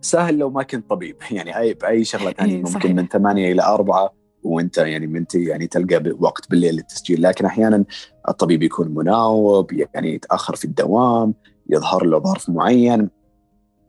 [0.00, 1.16] سهل لو ما كنت طبيب.
[1.30, 2.92] يعني اي باي شغلة ثانية إيه، ممكن صحيح.
[2.92, 7.22] من ثمانية إلى أربعة وأنت يعني من يعني تلقى وقت بالليل للتسجيل.
[7.22, 7.84] لكن أحيانا
[8.28, 11.34] الطبيب يكون مناوب يعني يتأخر في الدوام
[11.70, 13.10] يظهر له ظرف معين.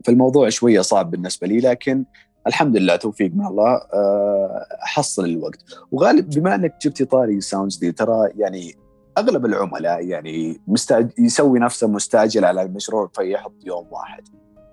[0.05, 2.05] فالموضوع شوية صعب بالنسبة لي لكن
[2.47, 5.63] الحمد لله توفيق من الله آه، احصل الوقت.
[5.91, 8.75] وغالب بما انك جبتي طاري Sound Deals ترى يعني
[9.17, 14.23] اغلب العملاء يعني مستعد يسوي نفسه مستعجل على المشروع فيحط يوم واحد.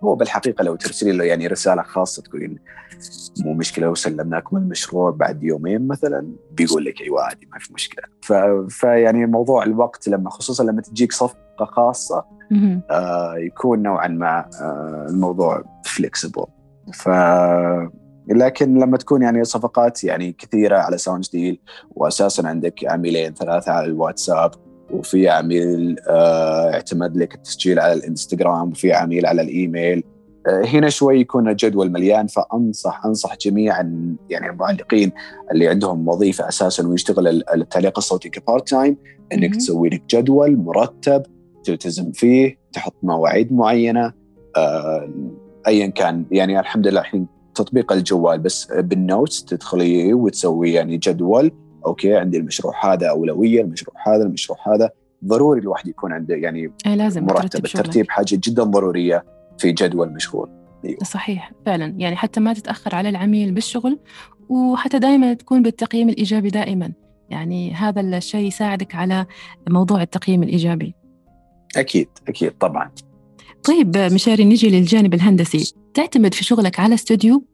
[0.04, 2.58] هو بالحقيقة لو ترسلي له يعني رسالة خاصة تقولين
[3.44, 8.04] مو مشكلة لو سلمناكم المشروع بعد يومين مثلا بيقول لك أيوه عادي ما في مشكلة.
[8.22, 8.32] ف...
[8.68, 12.24] فيعني موضوع الوقت لما خصوصا لما تجيك صفقة خاصة.
[12.90, 16.44] آه يكون نوعا ما آه الموضوع flexible
[16.92, 17.08] ف
[18.28, 23.86] لكن لما تكون يعني صفقات يعني كثيرة على Sound Deal واساسا عندك عميلين ثلاثة على
[23.86, 24.50] الواتساب
[24.90, 30.04] وفي عميل آه اعتمد لك التسجيل على الإنستغرام وفي عميل على الإيميل
[30.46, 33.76] آه هنا شوي يكون الجدول مليان فأنصح أنصح جميع
[34.30, 35.12] يعني المعلقين
[35.52, 38.96] اللي عندهم وظيفة أساسا ويشتغل التعليق الصوتي كبارت تايم
[39.32, 39.56] إنك.
[39.56, 41.22] تسوي لك جدول مرتب
[41.64, 44.12] تلتزم فيه تحط مواعيد معينة
[44.56, 45.10] آه،
[45.66, 46.24] ايا كان.
[46.30, 51.52] يعني الحمد لله الحين تطبيق الجوال بس بال notes تدخلي وتسوي يعني جدول.
[51.86, 54.90] okay عندي المشروع هذا أولوية المشروع هذا المشروع هذا.
[55.24, 57.64] ضروري الواحد يكون عنده يعني إيه، لازم مرتب.
[57.64, 59.24] الترتيب حاجة جدا ضرورية
[59.58, 60.48] في جدول مشغول.
[61.02, 61.94] صحيح فعلا.
[61.98, 63.98] يعني حتى ما تتأخر على العميل بالشغل
[64.48, 66.92] وحتى دائما تكون بالتقييم الإيجابي دائما.
[67.30, 69.26] يعني هذا الشيء يساعدك على
[69.70, 70.94] موضوع التقييم الإيجابي.
[71.76, 72.90] أكيد أكيد طبعا.
[73.64, 75.74] طيب مشاري نجي للجانب الهندسي.
[75.94, 77.44] تعتمد في شغلك على استوديو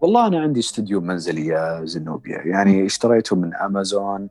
[0.00, 4.28] والله أنا عندي استوديو منزلي يا زنوبيا يعني اشتريته من أمازون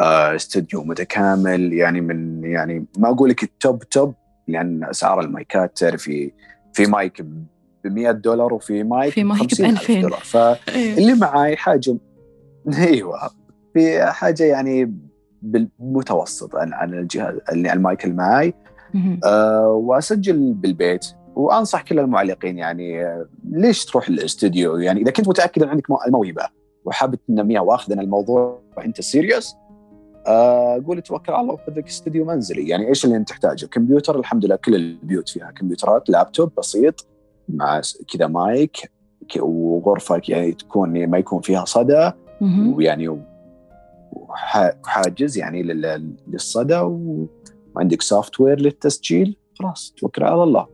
[0.00, 1.72] آه، استوديو متكامل.
[1.72, 4.14] يعني من يعني ما أقول لك ال top top
[4.48, 6.32] لأن أسعار المايكات تعرفي
[6.72, 7.46] في مايك ب
[7.84, 10.00] 100 دولار وفي مايك في مايك ب 50,000 2000.
[10.00, 10.20] دولار.
[10.20, 11.96] فاللي معاي حاجة
[12.78, 13.30] أيوه
[13.74, 14.94] في حاجة يعني
[15.42, 18.54] بالمتوسط عن عن الجهاز اللي المايك اللي معاي
[19.24, 25.62] أه وأسجل بالبيت وأنصح كل المعلقين يعني آه، ليش تروح الاستوديو؟ يعني إذا كنت متأكد
[25.62, 26.42] إن عندك مو- الموهبة
[26.84, 29.54] وحابب تنميها وأخذ ان الموضوع انت serious
[30.26, 32.68] آه قول توكل على الله وخذ لك استوديو منزلي.
[32.68, 37.06] يعني إيش اللي أنت تحتاجه؟ كمبيوتر الحمد لله كل البيوت فيها كمبيوترات لابتوب بسيط
[37.48, 37.80] مع
[38.12, 38.76] كذا مايك
[39.40, 42.10] وغرفة يعني تكون ما يكون فيها صدى.
[42.74, 43.08] ويعني
[44.12, 47.26] وح- وحاجز يعني لل- للصدى و-
[47.76, 50.66] وعندك software للتسجيل خلاص توكل على الله.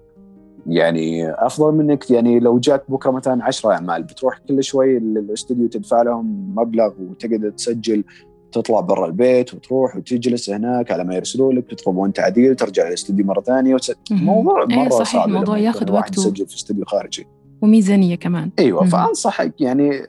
[0.67, 6.03] يعني أفضل منك يعني لو جاك بكرة مثلا 10 أعمال بتروح كل شوي الاستوديو تدفع
[6.03, 8.05] لهم مبلغ وتقعد تسجل
[8.53, 13.41] تطلع برا البيت وتروح وتجلس هناك على ما يرسلوا لك تطلبون تعديل ترجع الاستوديو مرة
[13.41, 13.93] ثانية وتس...
[14.11, 16.21] موضوع إيه مرة صحيح، صعب الموضوع ياخذ وقته.
[16.21, 17.27] يسجل في استوديو خارجي.
[17.63, 18.51] وميزانية كمان.
[18.59, 18.85] أيوه.
[18.85, 20.07] فأنصحك يعني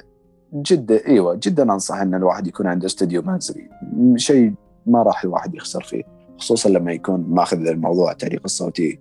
[0.56, 3.70] جدا أيوه جدا أنصح إن الواحد يكون عنده استوديو منزلي.
[4.16, 4.54] شيء
[4.86, 6.04] ما راح الواحد يخسر فيه.
[6.38, 9.00] خصوصا لما يكون ماخذ الموضوع التعليق الصوتي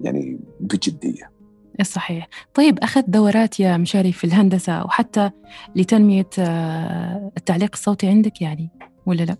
[0.00, 1.30] يعني بجدية
[1.82, 5.30] صحيح طيب أخذت دورات يا مشاري في الهندسة وحتى
[5.76, 8.70] لتنمية آه، التعليق الصوتي عندك يعني
[9.06, 9.36] ولا لا؟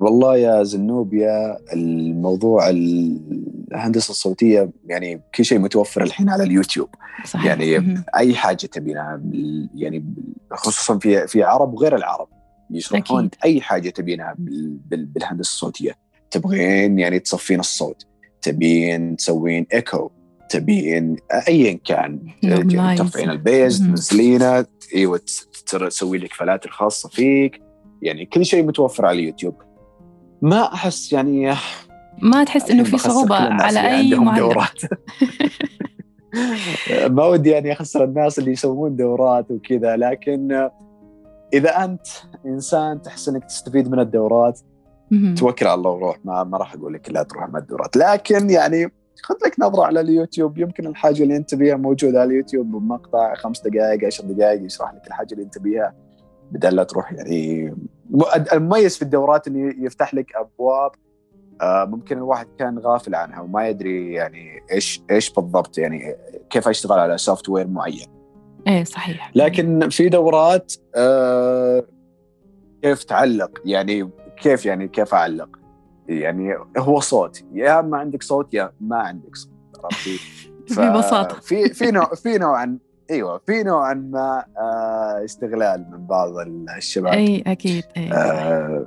[0.00, 6.88] والله يا زنوبيا الموضوع الهندسة الصوتية يعني كل شيء متوفر الحين على اليوتيوب
[7.24, 8.04] صحيح يعني.
[8.16, 9.20] أي حاجة تبينها
[9.74, 10.04] يعني
[10.52, 12.28] خصوصا في في عرب وغير العرب
[12.70, 13.34] يشرحون أكيد.
[13.44, 15.96] أي حاجة تبينها بال- بال- بالهندسة الصوتية
[16.30, 18.06] تبغين يعني تصفين الصوت
[18.42, 20.10] تبين تسوين ايكو
[20.50, 21.16] تبين
[21.48, 22.98] ايا كان Normalize.
[22.98, 23.78] ترفعين ال bass.
[23.78, 27.62] تنزلينه إيوه تس- تسوي لك filters خاصه فيك
[28.02, 29.54] يعني كل شيء متوفر على اليوتيوب
[30.42, 31.54] ما أحس يعني
[32.22, 33.06] ما تحس الحين في الناس
[33.76, 34.80] على معلق دورات
[37.16, 40.68] ما ودي يعني أخسر الناس اللي يسوون دورات وكذا لكن
[41.54, 42.06] إذا أنت
[42.46, 44.60] إنسان تحس إنك تستفيد من الدورات.
[45.38, 46.18] توكل على الله وروح.
[46.24, 48.92] ما, ما راح أقول لك لا تروح مع الدورات لكن يعني
[49.22, 50.58] خذ لك نظرة على اليوتيوب.
[50.58, 55.06] يمكن الحاجة اللي أنت تبيها موجودة على اليوتيوب بمقطع خمس دقائق عشر دقائق يشرح لك
[55.06, 55.94] الحاجة اللي أنت تبيها
[56.52, 57.74] بدل لا تروح يعني.
[58.52, 60.90] المميز في الدورات إنه يفتح لك أبواب
[61.60, 66.16] آه، ممكن الواحد كان غافل عنها وما يدري يعني إيش إيش بالضبط يعني
[66.50, 68.06] كيف أشتغل على سوفت وير معين.
[68.66, 69.30] إيه صحيح.
[69.34, 71.84] لكن في دورات آه،
[72.82, 75.58] كيف تعلق يعني كيف يعني كيف أعلق؟
[76.08, 79.52] يعني هو صوت يا ما عندك صوت يا ما عندك صوت
[79.84, 80.18] عرفتي
[80.76, 82.78] ببساطه في في نوع في نوعا
[83.10, 86.28] أيوه في نوعا ما آه، استغلال من بعض
[86.76, 87.12] الشباب.
[87.12, 88.12] أي أكيد أي.
[88.12, 88.86] آه،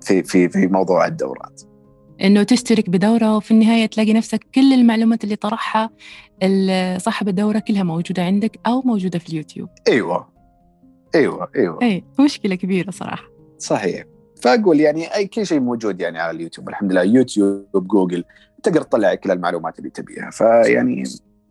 [0.00, 1.62] في في في موضوع الدورات.
[2.20, 5.90] إنه تشترك بدورة وفي النهاية تلاقي نفسك كل المعلومات اللي طرحها
[6.98, 9.68] صاحب الدورة كلها موجودة عندك أو موجودة في اليوتيوب.
[9.88, 10.28] أيوه
[11.14, 11.82] أيوه أيوه.
[11.82, 13.24] أي مشكلة كبيرة صراحة.
[13.58, 14.04] صحيح.
[14.46, 18.24] فأقول يعني اي كل شيء موجود يعني على اليوتيوب الحمد لله يوتيوب جوجل
[18.62, 21.02] تقدر تطلع كل المعلومات اللي تبيها فيعني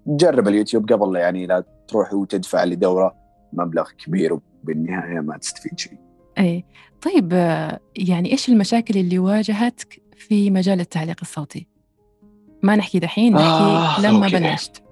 [0.08, 3.16] جرب اليوتيوب قبل يعني لا تروح وتدفع لدورة
[3.54, 5.98] مبلغ كبير وبالنهاية ما تستفيد شيء.
[6.40, 6.66] إي
[7.02, 7.34] طيب
[7.96, 11.68] يعني إيش المشاكل اللي واجهتك في مجال التعليق الصوتي؟
[12.64, 14.40] ما نحكي دحين نحكي آه لما أوكي.
[14.40, 14.84] بلشت.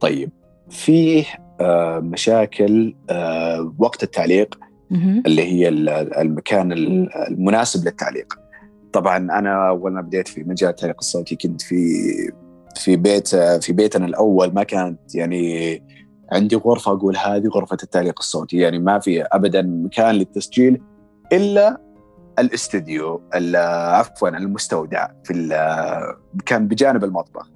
[0.00, 0.30] طيب
[0.70, 1.24] في
[1.60, 4.58] آه مشاكل آه وقت التعليق
[5.26, 5.68] اللي هي
[6.20, 6.72] المكان
[7.28, 8.34] المناسب للتعليق.
[8.92, 11.76] طبعا أنا أول ما بديت في مجال التعليق الصوتي كنت في
[12.76, 15.82] في بيت في بيتنا الأول ما كانت يعني
[16.32, 18.56] عندي غرفة أقول هذه غرفة التعليق الصوتي.
[18.56, 20.82] يعني ما في ابدا مكان للتسجيل
[21.32, 21.80] إلا
[22.38, 23.22] الاستديو
[23.54, 25.32] عفوا المستودع في
[26.46, 27.50] كان بجانب المطبخ.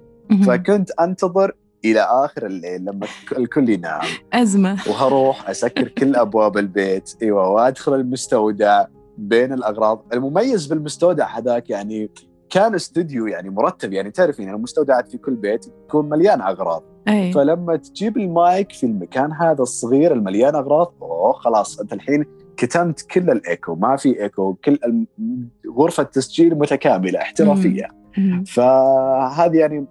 [0.45, 1.51] فكنت أنتظر
[1.85, 4.01] إلى آخر الليل لما الكل ينام.
[4.33, 4.77] أزمة.
[4.87, 7.13] وهروح أسكر كل أبواب البيت.
[7.21, 8.85] إيوه وأدخل المستودع
[9.17, 10.05] بين الأغراض.
[10.13, 12.09] المميز بالمستودع هذاك يعني
[12.49, 13.93] كان استوديو يعني مرتب.
[13.93, 16.83] يعني تعرفين يعني المستودعات في كل بيت تكون مليان أغراض.
[17.07, 17.31] أي.
[17.31, 22.25] فلما تجيب المايك في المكان هذا الصغير المليان أغراض أوه خلاص أنت الحين
[22.57, 23.75] كتمت كل الإيكو.
[23.75, 24.53] ما في إيكو.
[24.53, 24.79] كل
[25.77, 27.87] غرفة تسجيل متكاملة احترافية.
[27.91, 28.06] مم.
[28.47, 29.85] فهذه يعني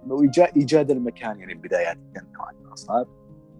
[0.55, 3.07] إيجاد المكان يعني بدايات كان نوعا ما صعب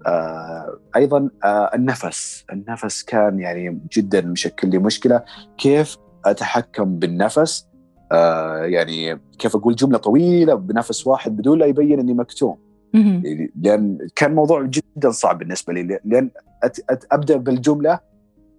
[0.07, 2.45] آه أيضا آه النفس.
[2.51, 5.23] النفس كان يعني جدا مشكل لي مشكلة.
[5.57, 7.67] كيف أتحكم بالنفس؟
[8.11, 12.57] آه يعني كيف أقول جملة طويلة بنفس واحد بدون لا يبين إني مكتوم.
[12.93, 16.29] يعني لأن كان موضوع جدا صعب بالنسبة لي لأن
[16.63, 17.99] أت أت أبدأ بالجملة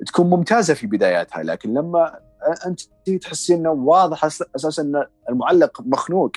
[0.07, 2.19] تكون ممتازة في بداياتها لكن لما
[2.67, 2.81] أنت
[3.23, 6.31] تحسين إنه واضح أساسا إن المعلق مخنوق.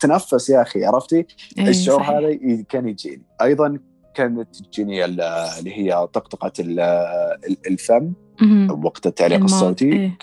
[0.00, 1.26] تنفس يا أخي عرفتي؟
[1.58, 3.22] أيه الشعور هذا كان يجيني.
[3.42, 3.78] أيضا
[4.14, 6.52] كانت تجيني اللي هي طقطقة
[7.66, 8.12] الفم
[8.84, 9.92] وقت التعليق الصوتي.
[9.92, 10.18] إيه.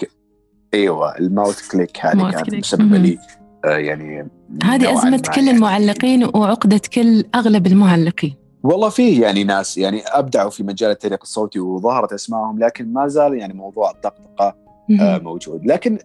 [0.74, 3.18] أيوه ال mouth click هذه كانت مسببة لي
[3.66, 4.30] آه يعني
[4.64, 5.52] هذه أزمة كل يعني.
[5.52, 8.36] المعلقين وعقدة كل أغلب المعلقين.
[8.64, 13.34] والله فيه يعني ناس يعني أبدعوا في مجال التعليق الصوتي وظهرت اسمائهم لكن ما زال
[13.34, 15.66] يعني موضوع الطقطقة موجود.
[15.66, 15.98] لكن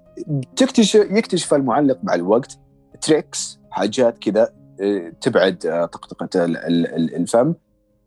[0.57, 2.59] تكتشف يكتشف المعلق مع الوقت.
[3.01, 4.49] tricks حاجات كذا
[4.81, 6.45] آه، تبعد آه، طقطقة
[7.17, 7.55] الفم.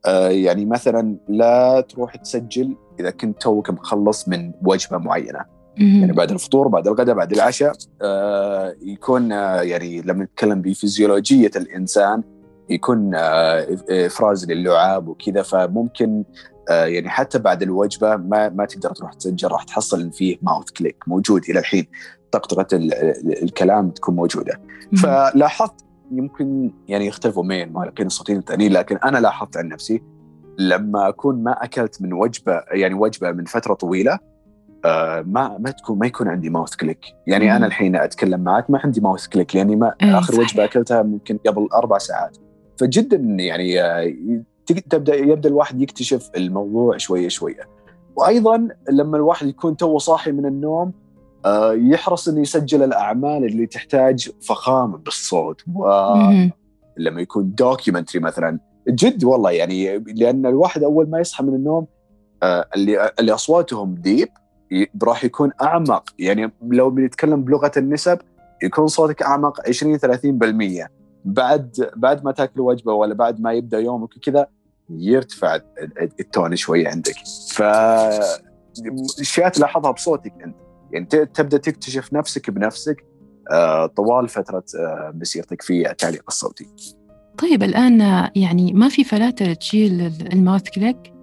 [0.06, 5.56] آه، يعني مثلا لا تروح تسجل إذا كنت توك مخلص من وجبة معينة.
[5.78, 12.24] يعني بعد الفطور بعد الغداء بعد العشاء آه يكون آه يعني لما نتكلم بفيزيولوجية الإنسان
[12.70, 19.14] يكون آه إفراز للعاب وكذا فممكن آه يعني حتى بعد الوجبة ما ما تقدر تروح
[19.14, 21.88] تسجل راح تحصل إن فيه ماوث كليك موجود إلى الحين.
[22.32, 22.68] طقطقة
[23.44, 24.62] الكلام تكون موجودة.
[25.02, 30.04] فلاحظت يمكن يعني يختلفوا من معلقين الصوتيين الثانيين لكن أنا لاحظت عن نفسي
[30.60, 34.20] لما أكون ما أكلت من وجبة يعني وجبة من فترة طويلة
[34.86, 37.52] آه ما ما تكون ما يكون عندي mouth click يعني مم.
[37.52, 41.38] أنا الحين أتكلم معك ما عندي mouth click لأني ما أيه آخر وجبة أكلتها ممكن
[41.48, 42.38] قبل أربع ساعات.
[42.80, 44.14] فجدا يعني آه،
[44.72, 47.70] تبدأ يبدأ الواحد يكتشف الموضوع شوية شوية.
[48.16, 50.92] وأيضا لما الواحد يكون تو صاحي من النوم
[51.46, 55.62] آه، يحرص إنه يسجل الأعمال اللي تحتاج فخامة بالصوت.
[55.76, 58.60] ولما يكون documentary مثلا.
[58.88, 61.88] جد والله يعني لأن الواحد أول ما يصحى من النوم
[62.44, 64.30] آه، اللي اللي أصواتهم deep
[65.04, 66.10] راح يكون أعمق.
[66.20, 68.20] يعني لو بنتكلم بلغة النسب
[68.64, 70.90] يكون صوتك أعمق 20 30%
[71.26, 74.48] بعد بعد ما تاكل وجبة ولا بعد ما يبدأ يومك كذا
[74.90, 75.60] يرتفع
[76.20, 77.16] ال tone شوي عندك
[77.52, 77.62] ف
[79.22, 80.56] اشياء تلاحظها بصوتك أنت
[81.14, 83.06] يعني تبدأ تكتشف نفسك بنفسك
[83.52, 86.68] آه، طوال فترة آه، مسيرتك في التعليق الصوتي.
[87.38, 88.00] طيب الآن
[88.36, 90.02] يعني ما في filters تشيل
[90.34, 91.14] ال mouth click؟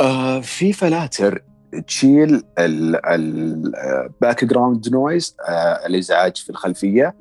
[0.00, 1.44] آه في filters
[1.86, 5.36] تشيل ال background noise
[5.86, 7.14] الازعاج في الخلفية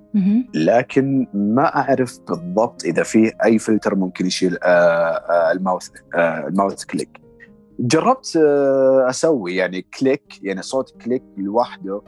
[0.54, 6.47] لكن ما أعرف بالضبط إذا في أي فلتر ممكن يشيل آه، آه، ال mouth آه،
[6.47, 7.22] ال mouth click
[7.80, 8.38] جربت
[9.10, 12.02] أسوي يعني click يعني صوت click لوحده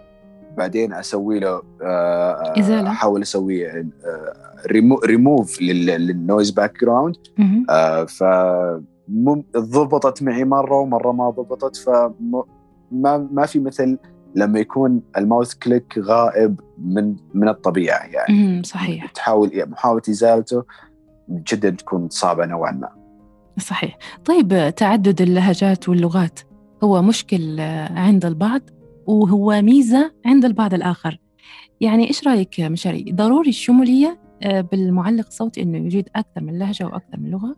[0.58, 1.62] بعدين أسوي له
[2.60, 2.90] إزالة.
[2.90, 3.86] أحاول أسوي
[5.06, 7.16] ريموف للنويز باك جراوند.
[8.08, 8.24] ف
[9.08, 13.98] مم- ضبطت معي مرة ومرة ما ضبطت فما ما في مثل
[14.36, 18.64] لما يكون ال mouth click غائب من من الطبيعة يعني.
[18.64, 19.12] صحيح.
[19.12, 20.64] تحاول محاولة إزالته
[21.30, 22.90] جدا تكون صعبة نوعا ما.
[23.60, 23.98] صحيح.
[24.26, 26.40] طيب تعدد اللهجات واللغات
[26.84, 28.62] هو مشكل آه، عند البعض
[29.08, 31.20] وهو ميزة عند البعض الآخر.
[31.82, 36.86] يعني إيش رأيك يا مشاري؟ ضروري الشمولية آه، بالمعلق الصوتي أنه يوجد أكثر من لهجة
[36.86, 37.56] وأكثر من لغة؟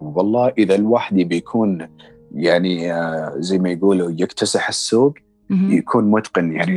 [0.00, 1.88] والله إذا الواحد بيكون
[2.34, 5.14] يعني آه، زي ما يقولوا يكتسح السوق.
[5.50, 6.74] يكون متقن يعني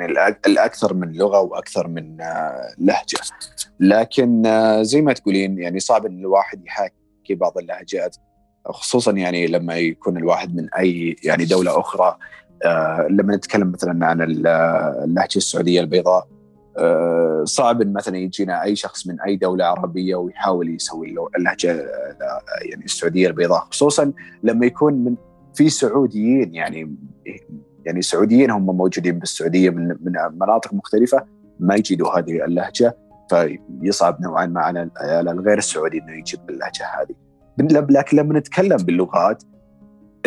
[0.00, 3.18] يعني الأكثر من لغة وأكثر من آه، لهجة
[3.80, 6.94] لكن آه، زي ما تقولين يعني صعب إن الواحد يحاكي
[7.34, 8.16] بعض اللهجات
[8.66, 12.16] خصوصا يعني لما يكون الواحد من أي يعني دولة أخرى
[13.10, 14.46] لما نتكلم مثلا عن ال-
[15.04, 16.28] اللهجة السعودية البيضاء
[17.44, 22.84] صعب إن مثلا يجينا أي شخص من أي دولة عربية ويحاول يسوي اللهجة آه، يعني
[22.84, 24.12] السعودية البيضاء خصوصا
[24.42, 25.16] لما يكون من
[25.54, 26.96] في سعوديين يعني
[27.84, 31.24] يعني سعوديين هم موجودين بالسعودية من من مناطق مختلفة
[31.60, 32.96] ما يجيدوا هذه اللهجة
[33.30, 37.14] فيصعب نوعا ما على الغير السعودي إنه يجيب اللهجة هذه.
[37.90, 39.42] لكن لما نتكلم باللغات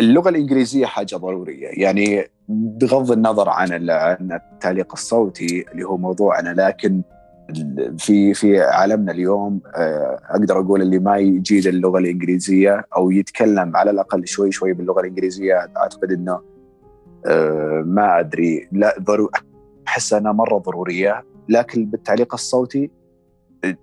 [0.00, 1.68] اللغة الإنجليزية حاجة ضرورية.
[1.68, 7.02] يعني بغض النظر عن ال- عن التعليق الصوتي اللي هو موضوعنا لكن
[7.98, 13.90] في في عالمنا اليوم آه، أقدر أقول اللي ما يجيد اللغة الإنجليزية أو يتكلم على
[13.90, 16.40] الأقل شوي شوي باللغة الإنجليزية أعتقد إنه
[17.26, 18.68] آه، ما أدري.
[18.72, 19.30] لا ضروري
[19.88, 22.90] أحس أنها مرة ضرورية لكن بالتعليق الصوتي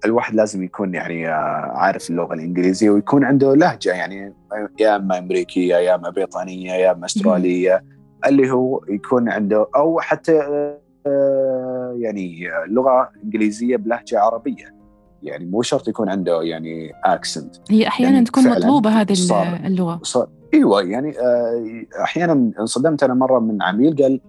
[0.06, 4.34] الواحد لازم يكون يعني آه، عارف اللغة الإنجليزية ويكون عنده لهجة يعني
[4.80, 7.84] يا أما أمريكية يا أما بريطانية يا أما أسترالية
[8.26, 10.40] اللي هو يكون عنده أو حتى
[11.08, 14.74] آه، يعني لغة إنجليزية بلهجة عربية.
[15.24, 19.60] يعني مو شرط يكون عنده يعني اكسنت هي أحيانا يعني تكون فعلاً مطلوبة هذه صار-
[19.66, 20.00] اللغة.
[20.04, 20.28] صار.
[20.54, 24.22] إيوه يعني آه، أحيانا انصدمت أنا مرة من عميل قال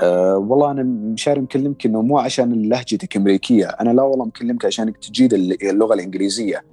[0.00, 4.96] آه والله أنا مشاري مكلمك إنه مو عشان لهجتك أمريكية أنا لا والله مكلمك عشانك
[4.96, 6.64] تجيد ال- اللغة الإنجليزية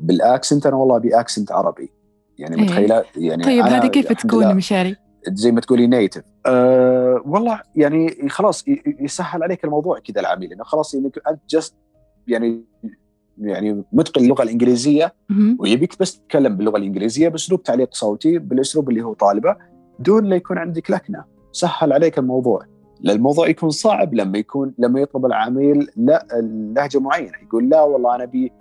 [0.00, 1.92] بال accent أنا والله ابي accent عربي
[2.38, 2.62] يعني إيه.
[2.62, 4.96] متخيلة يعني طيب هذه كيف تكون مشاري؟
[5.28, 8.64] زي ما تقولي native أه والله يعني خلاص
[9.00, 11.74] يسهل عليك الموضوع كذا العميل إنه خلاص إنك أنت just
[12.28, 12.64] يعني
[13.38, 15.14] يعني متقن اللغة الإنجليزية.
[15.58, 19.56] ويبيك بس تتكلم باللغة الإنجليزية بأسلوب تعليق صوتي بالأسلوب اللي هو طالبه
[19.98, 22.66] دون لا يكون عندك لكنة سهل عليك الموضوع.
[23.04, 26.26] الموضوع يكون صعب لما يكون لما يطلب العميل لا
[26.76, 27.32] لهجة معينة.
[27.42, 28.52] يقول لا والله أنا أبي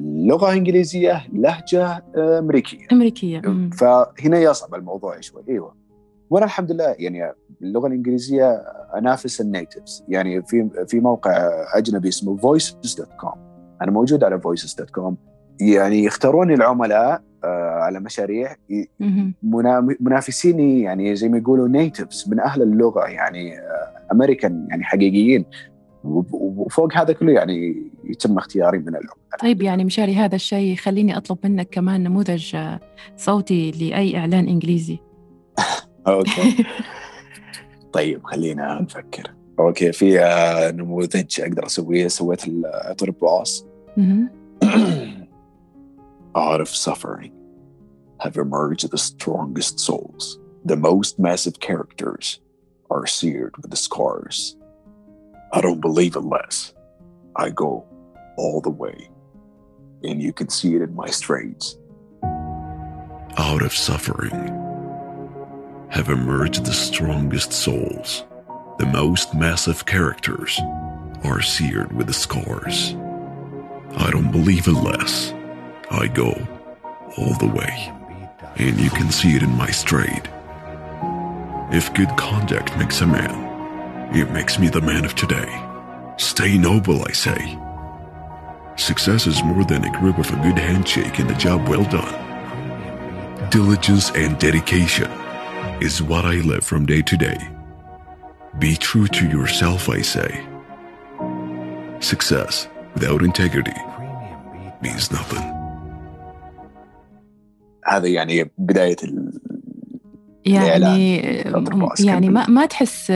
[0.00, 2.86] لغة إنجليزية لهجة آه، أمريكية.
[2.92, 3.40] أمريكية.
[3.44, 3.70] مم.
[3.70, 5.42] فهنا يصعب الموضوع شوي.
[5.48, 5.74] إيوه.
[6.30, 7.32] وأنا الحمد لله يعني
[7.62, 8.52] اللغة الإنجليزية
[8.96, 13.36] أنافس النيتفز يعني في في موقع أجنبي اسمه voices.com
[13.82, 15.12] أنا موجود على voices.com
[15.60, 17.22] يعني يختاروني العملاء
[17.86, 19.34] على مشاريع ي- مهم.
[19.42, 23.54] منا- منافسيني يعني زي ما يقولوا نيتفز من أهل اللغة يعني
[24.12, 25.44] أمريكان يعني حقيقيين.
[26.04, 29.16] وفوق هذا كله يعني يتم اختياري من العملاء.
[29.40, 32.80] طيب يعني مشاري هذا الشيء يخليني أطلب منك كمان نموذج آه،
[33.16, 34.98] صوتي لأي إعلان إنجليزي.
[36.06, 36.64] أوكي.
[37.92, 39.30] طيب خلينا نفكر.
[39.58, 43.66] أوكي في آه، نموذج أقدر أسويه سويت العطر باص
[43.96, 44.28] مهم.
[46.36, 47.30] out of suffering.
[48.20, 52.40] Have emerged the strongest souls the most massive characters
[52.90, 54.56] are seared with the scars
[55.52, 56.72] i don't believe it less.
[57.36, 57.84] i go
[58.36, 59.08] all the way
[60.02, 61.78] and you can see it in my strains.
[63.38, 64.64] out of suffering
[65.90, 68.24] have emerged the strongest souls.
[68.78, 70.60] The most massive characters
[71.24, 72.94] are seared with the scars.
[73.96, 75.32] I don't believe it less.
[75.90, 76.32] I go
[77.16, 77.92] all the way,
[78.58, 80.30] and you can see it in my stride.
[81.72, 85.62] If good conduct makes a man, it makes me the man of today.
[86.16, 87.58] Stay noble, I say.
[88.76, 93.50] Success is more than a grip of a good handshake and a job well done.
[93.50, 95.10] Diligence and dedication
[95.80, 97.38] is what I live from day to day.
[98.58, 100.46] Be true to yourself, I say.
[102.00, 103.76] Success without integrity
[104.80, 105.55] means nothing.
[107.86, 109.32] هذا يعني بداية ال...
[110.46, 111.16] يعني
[112.00, 112.28] يعني.
[112.28, 113.10] ما ما تحس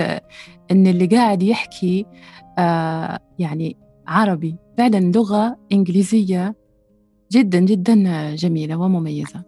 [0.70, 2.06] إن اللي قاعد يحكي
[2.58, 6.54] آه يعني عربي فعلا لغة إنجليزية
[7.32, 7.94] جدا جدا
[8.34, 9.42] جميلة ومميزة.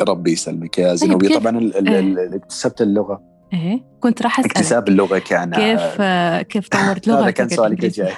[0.00, 1.22] ربي يسلمك يا زينب.
[1.22, 1.58] كيف- طبعا.
[1.58, 3.29] ال- اكتسبت اللغة.
[3.52, 4.56] إيه؟ كنت راح أسألك.
[4.56, 6.02] اكتساب اللغة كان كيف
[6.48, 8.12] كيف طورت لغتك هذا كان سؤالك الجاي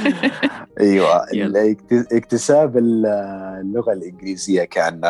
[0.80, 1.26] أيوه
[2.12, 5.00] اكتساب اللغة الإنجليزية كان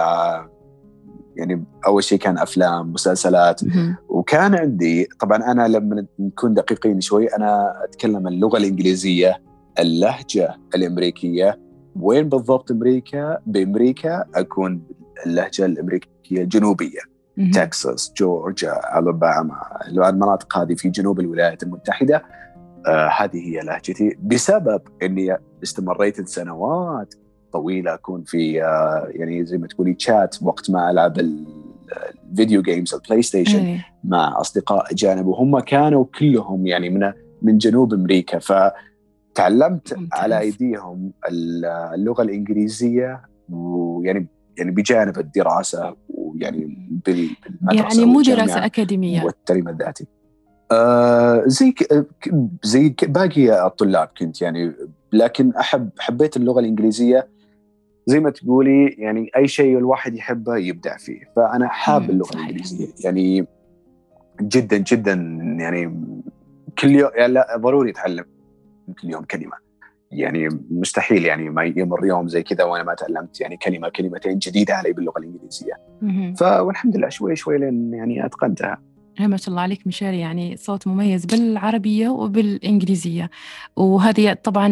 [1.37, 3.61] يعني أول شيء كان أفلام مسلسلات.
[4.09, 9.43] وكان عندي طبعا أنا لما نكون دقيقين شوي أنا أتكلم اللغة الإنجليزية
[9.79, 11.61] اللهجة الأمريكية.
[11.97, 14.83] وين بالضبط أمريكا؟ بأمريكا أكون
[15.27, 17.01] اللهجة الأمريكية الجنوبيه
[17.55, 22.23] تكساس، جورجيا، ألاباما، المناطق هذه في جنوب الولايات المتحدة.
[22.87, 24.17] آه هذه هي لهجتي.
[24.23, 27.15] بسبب إني استمريت سنوات
[27.53, 31.17] طويلة أكون في آه يعني زي ما تقولي تشات وقت ما ألعب
[32.31, 35.27] ال video games البلاي ستيشن مع أصدقاء أجانب.
[35.27, 37.13] وهم كانوا كلهم يعني من
[37.43, 38.39] من جنوب أمريكا.
[38.39, 41.13] فتعلمت على أيديهم
[41.95, 44.27] اللغة الإنجليزية ويعني
[44.59, 49.25] يعني بجانب الدراسة ويعني بالمدرسة يعني مو دراسة أكاديمية.
[49.25, 50.07] والتعليم الذاتي
[50.73, 51.75] آه زي
[52.63, 54.73] زي باقي الطلاب كنت يعني
[55.13, 57.29] لكن أحب حبيت اللغة الإنجليزية.
[58.07, 61.21] زي ما تقولي يعني أي شيء الواحد يحبه يبدع فيه.
[61.37, 62.35] فأنا حاب اللغة.
[62.35, 62.89] الإنجليزية.
[63.05, 63.47] يعني
[64.41, 65.13] جدا جدا
[65.59, 66.13] يعني
[66.79, 68.25] كل يوم يعني لا ضروري أتعلم
[69.03, 69.70] كل يوم كلمة.
[70.11, 74.75] يعني مستحيل يعني ما يمر يوم زي كذا وأنا ما تعلمت يعني كلمه كلمتين جديدة
[74.75, 75.73] علي باللغة الإنجليزية.
[76.39, 78.79] فالحمد لله شوي شوي لين يعني اتقنتها
[79.21, 83.31] ما شاء الله عليك مشاري يعني صوت مميز بالعربية وبالإنجليزية.
[83.77, 84.69] وهذه طبعا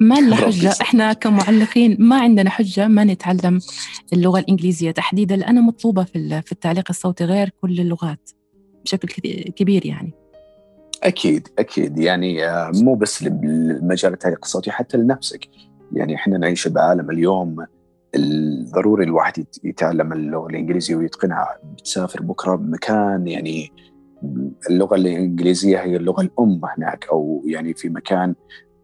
[0.00, 0.72] ما لنا حجة.
[0.80, 3.58] إحنا كمعلقين ما عندنا حجة ما نتعلم
[4.12, 4.90] اللغة الإنجليزية.
[4.90, 8.30] تحديدا لأنها مطلوبة في التعليق الصوتي غير كل اللغات
[8.84, 9.08] بشكل
[9.56, 10.12] كبير يعني.
[11.02, 11.98] أكيد أكيد.
[11.98, 15.48] يعني آه، مو بس لمجال التعليق الصوتي حتى لنفسك.
[15.92, 17.66] يعني إحنا نعيش بعالم اليوم
[18.74, 21.58] ضروري الواحد يتعلم اللغة الإنجليزية ويتقنها.
[21.74, 23.72] بتسافر بكرة بمكان يعني
[24.70, 28.34] اللغة الإنجليزية هي اللغة الأم هناك أو يعني في مكان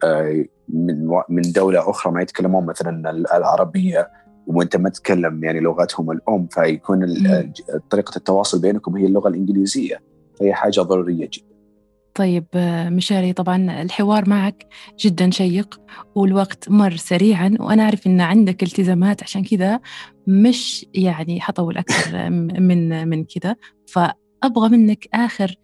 [0.03, 4.11] آه، من من دولة أخرى ما يتكلمون مثلا العربية.
[4.47, 7.05] وإنت ما تتكلم يعني لغتهم الأم فيكون
[7.89, 10.01] طريقة التواصل بينكم هي اللغة الإنجليزية.
[10.39, 11.54] فهي حاجة ضرورية جدا.
[12.15, 12.45] طيب
[12.91, 14.67] مشاري طبعا الحوار معك
[14.99, 15.81] جدا شيق
[16.15, 19.79] والوقت مر سريعا وأنا أعرف أن عندك التزامات عشان كذا
[20.27, 23.55] مش يعني حطول أكثر من من كذا.
[23.87, 25.55] فأبغى منك آخر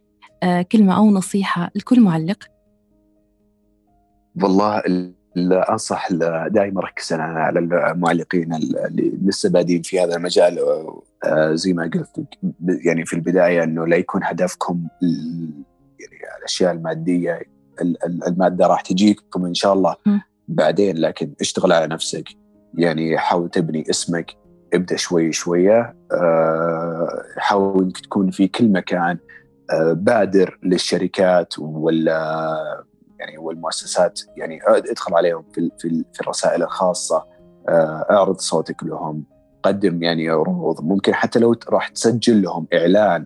[0.44, 2.44] آه، كلمة أو نصيحة لكل معلق.
[4.44, 4.84] والله
[5.70, 6.12] أنصح
[6.48, 10.60] دائما ركز على المعلقين اللي لسه بادين في هذا المجال
[11.24, 12.20] آه، زي ما قلت
[12.86, 14.88] يعني في البداية إنه لا يكون هدفكم
[16.02, 17.42] يعني الأشياء المادية
[18.28, 19.96] المادة راح تجيكم إن شاء الله.
[20.48, 22.30] بعدين لكن اشتغل على نفسك.
[22.78, 24.36] يعني حاول تبني اسمك
[24.74, 25.96] ابدأ شوي شوية.
[26.12, 29.18] آه، حاول إنك تكون في كل مكان
[29.72, 32.86] آه، بادر للشركات ولا
[33.20, 34.22] يعني والمؤسسات.
[34.38, 35.72] يعني ادخل عليهم في
[36.14, 37.26] في الرسائل الخاصة.
[37.70, 39.24] آه، أعرض صوتك لهم.
[39.64, 40.84] قدم يعني عروض.
[40.84, 43.26] ممكن حتى لو راح تسجل لهم إعلان.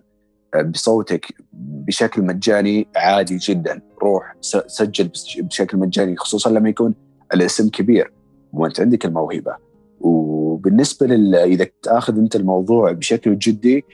[0.62, 3.80] بصوتك بشكل مجاني عادي جدا.
[4.02, 4.34] روح
[4.66, 6.94] سجل بشكل مجاني خصوصا لما يكون
[7.34, 8.12] الاسم كبير
[8.52, 9.56] وانت عندك الموهبة.
[10.00, 13.84] وبالنسبة لل إذا تأخذ أنت الموضوع بشكل جدي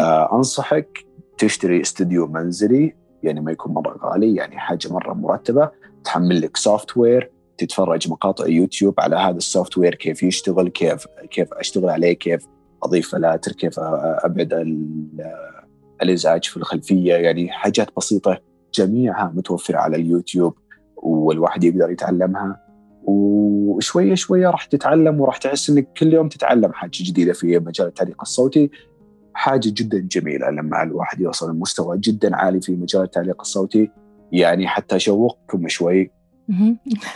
[0.00, 1.06] آه أنصحك
[1.38, 5.70] تشتري استوديو منزلي يعني ما يكون مره غالي يعني حاجة مرة مرتبة
[6.04, 11.88] تحمل لك software تتفرج مقاطع يوتيوب على هذا ال software كيف يشتغل كيف كيف أشتغل
[11.88, 12.46] عليه كيف
[12.82, 14.52] اضيف filters كيف أبعد
[16.02, 18.40] الإزعاج في الخلفية يعني حاجات بسيطة
[18.74, 20.54] جميعها متوفرة على اليوتيوب
[20.96, 22.66] والواحد يقدر يتعلمها.
[23.04, 28.20] وشوية شوية راح تتعلم وراح تحس إنك كل يوم تتعلم حاجة جديدة في مجال التعليق
[28.20, 28.70] الصوتي.
[29.34, 33.90] حاجة جدا جميلة لما الواحد يوصل لمستوى جدا عالي في مجال التعليق الصوتي
[34.32, 36.10] يعني حتى اشوقكم شوي.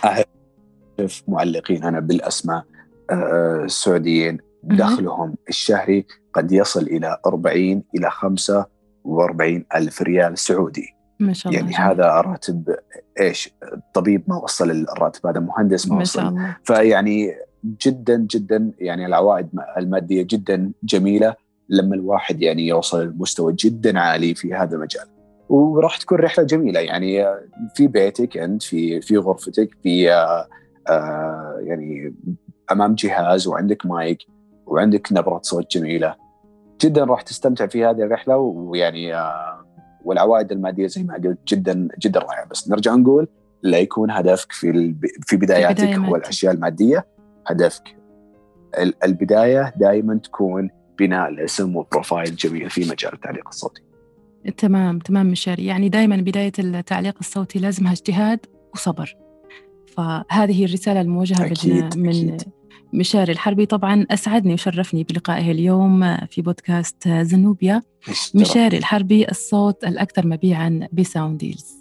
[0.05, 2.65] اعرف معلقين أنا بالأسماء
[3.11, 10.95] آه، السعوديين دخلهم الشهري قد يصل إلى 40 إلى 45 ألف ريال سعودي.
[11.21, 11.91] ما شاء الله يعني جميل.
[11.91, 12.77] هذا راتب
[13.21, 13.55] إيش؟
[13.95, 16.29] طبيب ما وصل الراتب هذا مهندس ما, ما وصل.
[16.29, 16.57] الله.
[16.65, 17.35] فيعني
[17.87, 21.35] جدا جدا يعني العوائد المادية جدا جميلة
[21.69, 25.05] لما الواحد يعني يوصل لمستوى جدا عالي في هذا المجال.
[25.49, 26.81] وراح تكون رحلة جميلة.
[26.81, 27.27] يعني
[27.75, 30.49] في بيتك أنت في في غرفتك في آه,
[30.89, 32.15] آه، يعني
[32.73, 34.19] أمام جهاز وعندك مايك.
[34.71, 36.15] وعندك نبرة صوت جميلة.
[36.81, 39.65] جدا راح تستمتع في هذه الرحلة ويعني آه،
[40.05, 42.49] والعوائد المادية زي ما قلت جدا جدا رائعة.
[42.49, 43.29] بس نرجع نقول
[43.63, 44.95] لا يكون هدفك في
[45.27, 47.07] في بداياتك هو الاشياء المادية.
[47.47, 47.97] هدفك
[49.05, 53.83] البداية دائما تكون بناء الاسم و profile جميل في مجال التعليق الصوتي.
[54.57, 55.67] تمام تمام مشاري.
[55.67, 59.17] يعني دائما بداية التعليق الصوتي لازمها اجتهاد وصبر.
[59.97, 62.60] فهذه الرسالة الموجهة أكيد من أكيد.
[62.93, 67.83] مشاري الحربي طبعا أسعدني وشرفني بلقائه اليوم في بودكاست زنوبيا.
[68.35, 71.81] مشاري الحربي الصوت الأكثر مبيعا ب Soundeals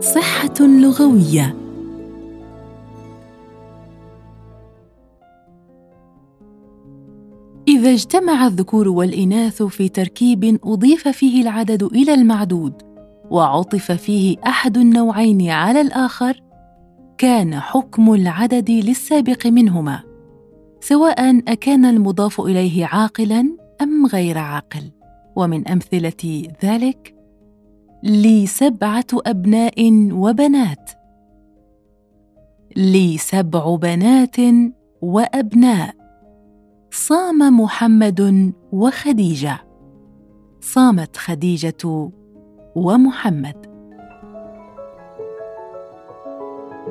[0.00, 1.56] صحة لغوية.
[7.68, 12.91] إذا اجتمع الذكور والإناث في تركيب أضيف فيه العدد إلى المعدود
[13.32, 16.42] وعطف فيه أحد النوعين على الآخر
[17.18, 20.02] كان حكم العدد للسابق منهما
[20.80, 24.90] سواء أكان المضاف إليه عاقلا أم غير عاقل.
[25.36, 27.14] ومن أمثلة ذلك
[28.02, 30.90] لي سبعة أبناء وبنات.
[32.76, 34.36] لي سبع بنات
[35.02, 35.94] وأبناء.
[36.90, 39.58] صام محمد وخديجة.
[40.60, 42.10] صامت خديجة
[42.74, 43.56] ومحمد.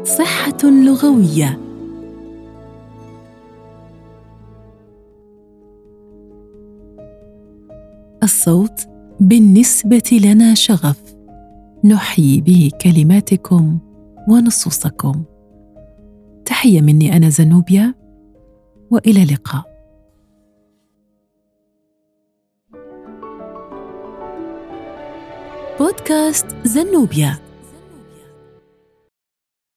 [0.03, 1.59] صحة لغوية.
[8.23, 8.87] الصوت
[9.19, 11.15] بالنسبة لنا شغف.
[11.83, 13.79] نحيي به كلماتكم
[14.29, 15.23] ونصوصكم.
[16.45, 17.93] تحية مني أنا زنوبيا
[18.91, 19.70] وإلى اللقاء.
[25.79, 27.50] بودكاست زنوبيا.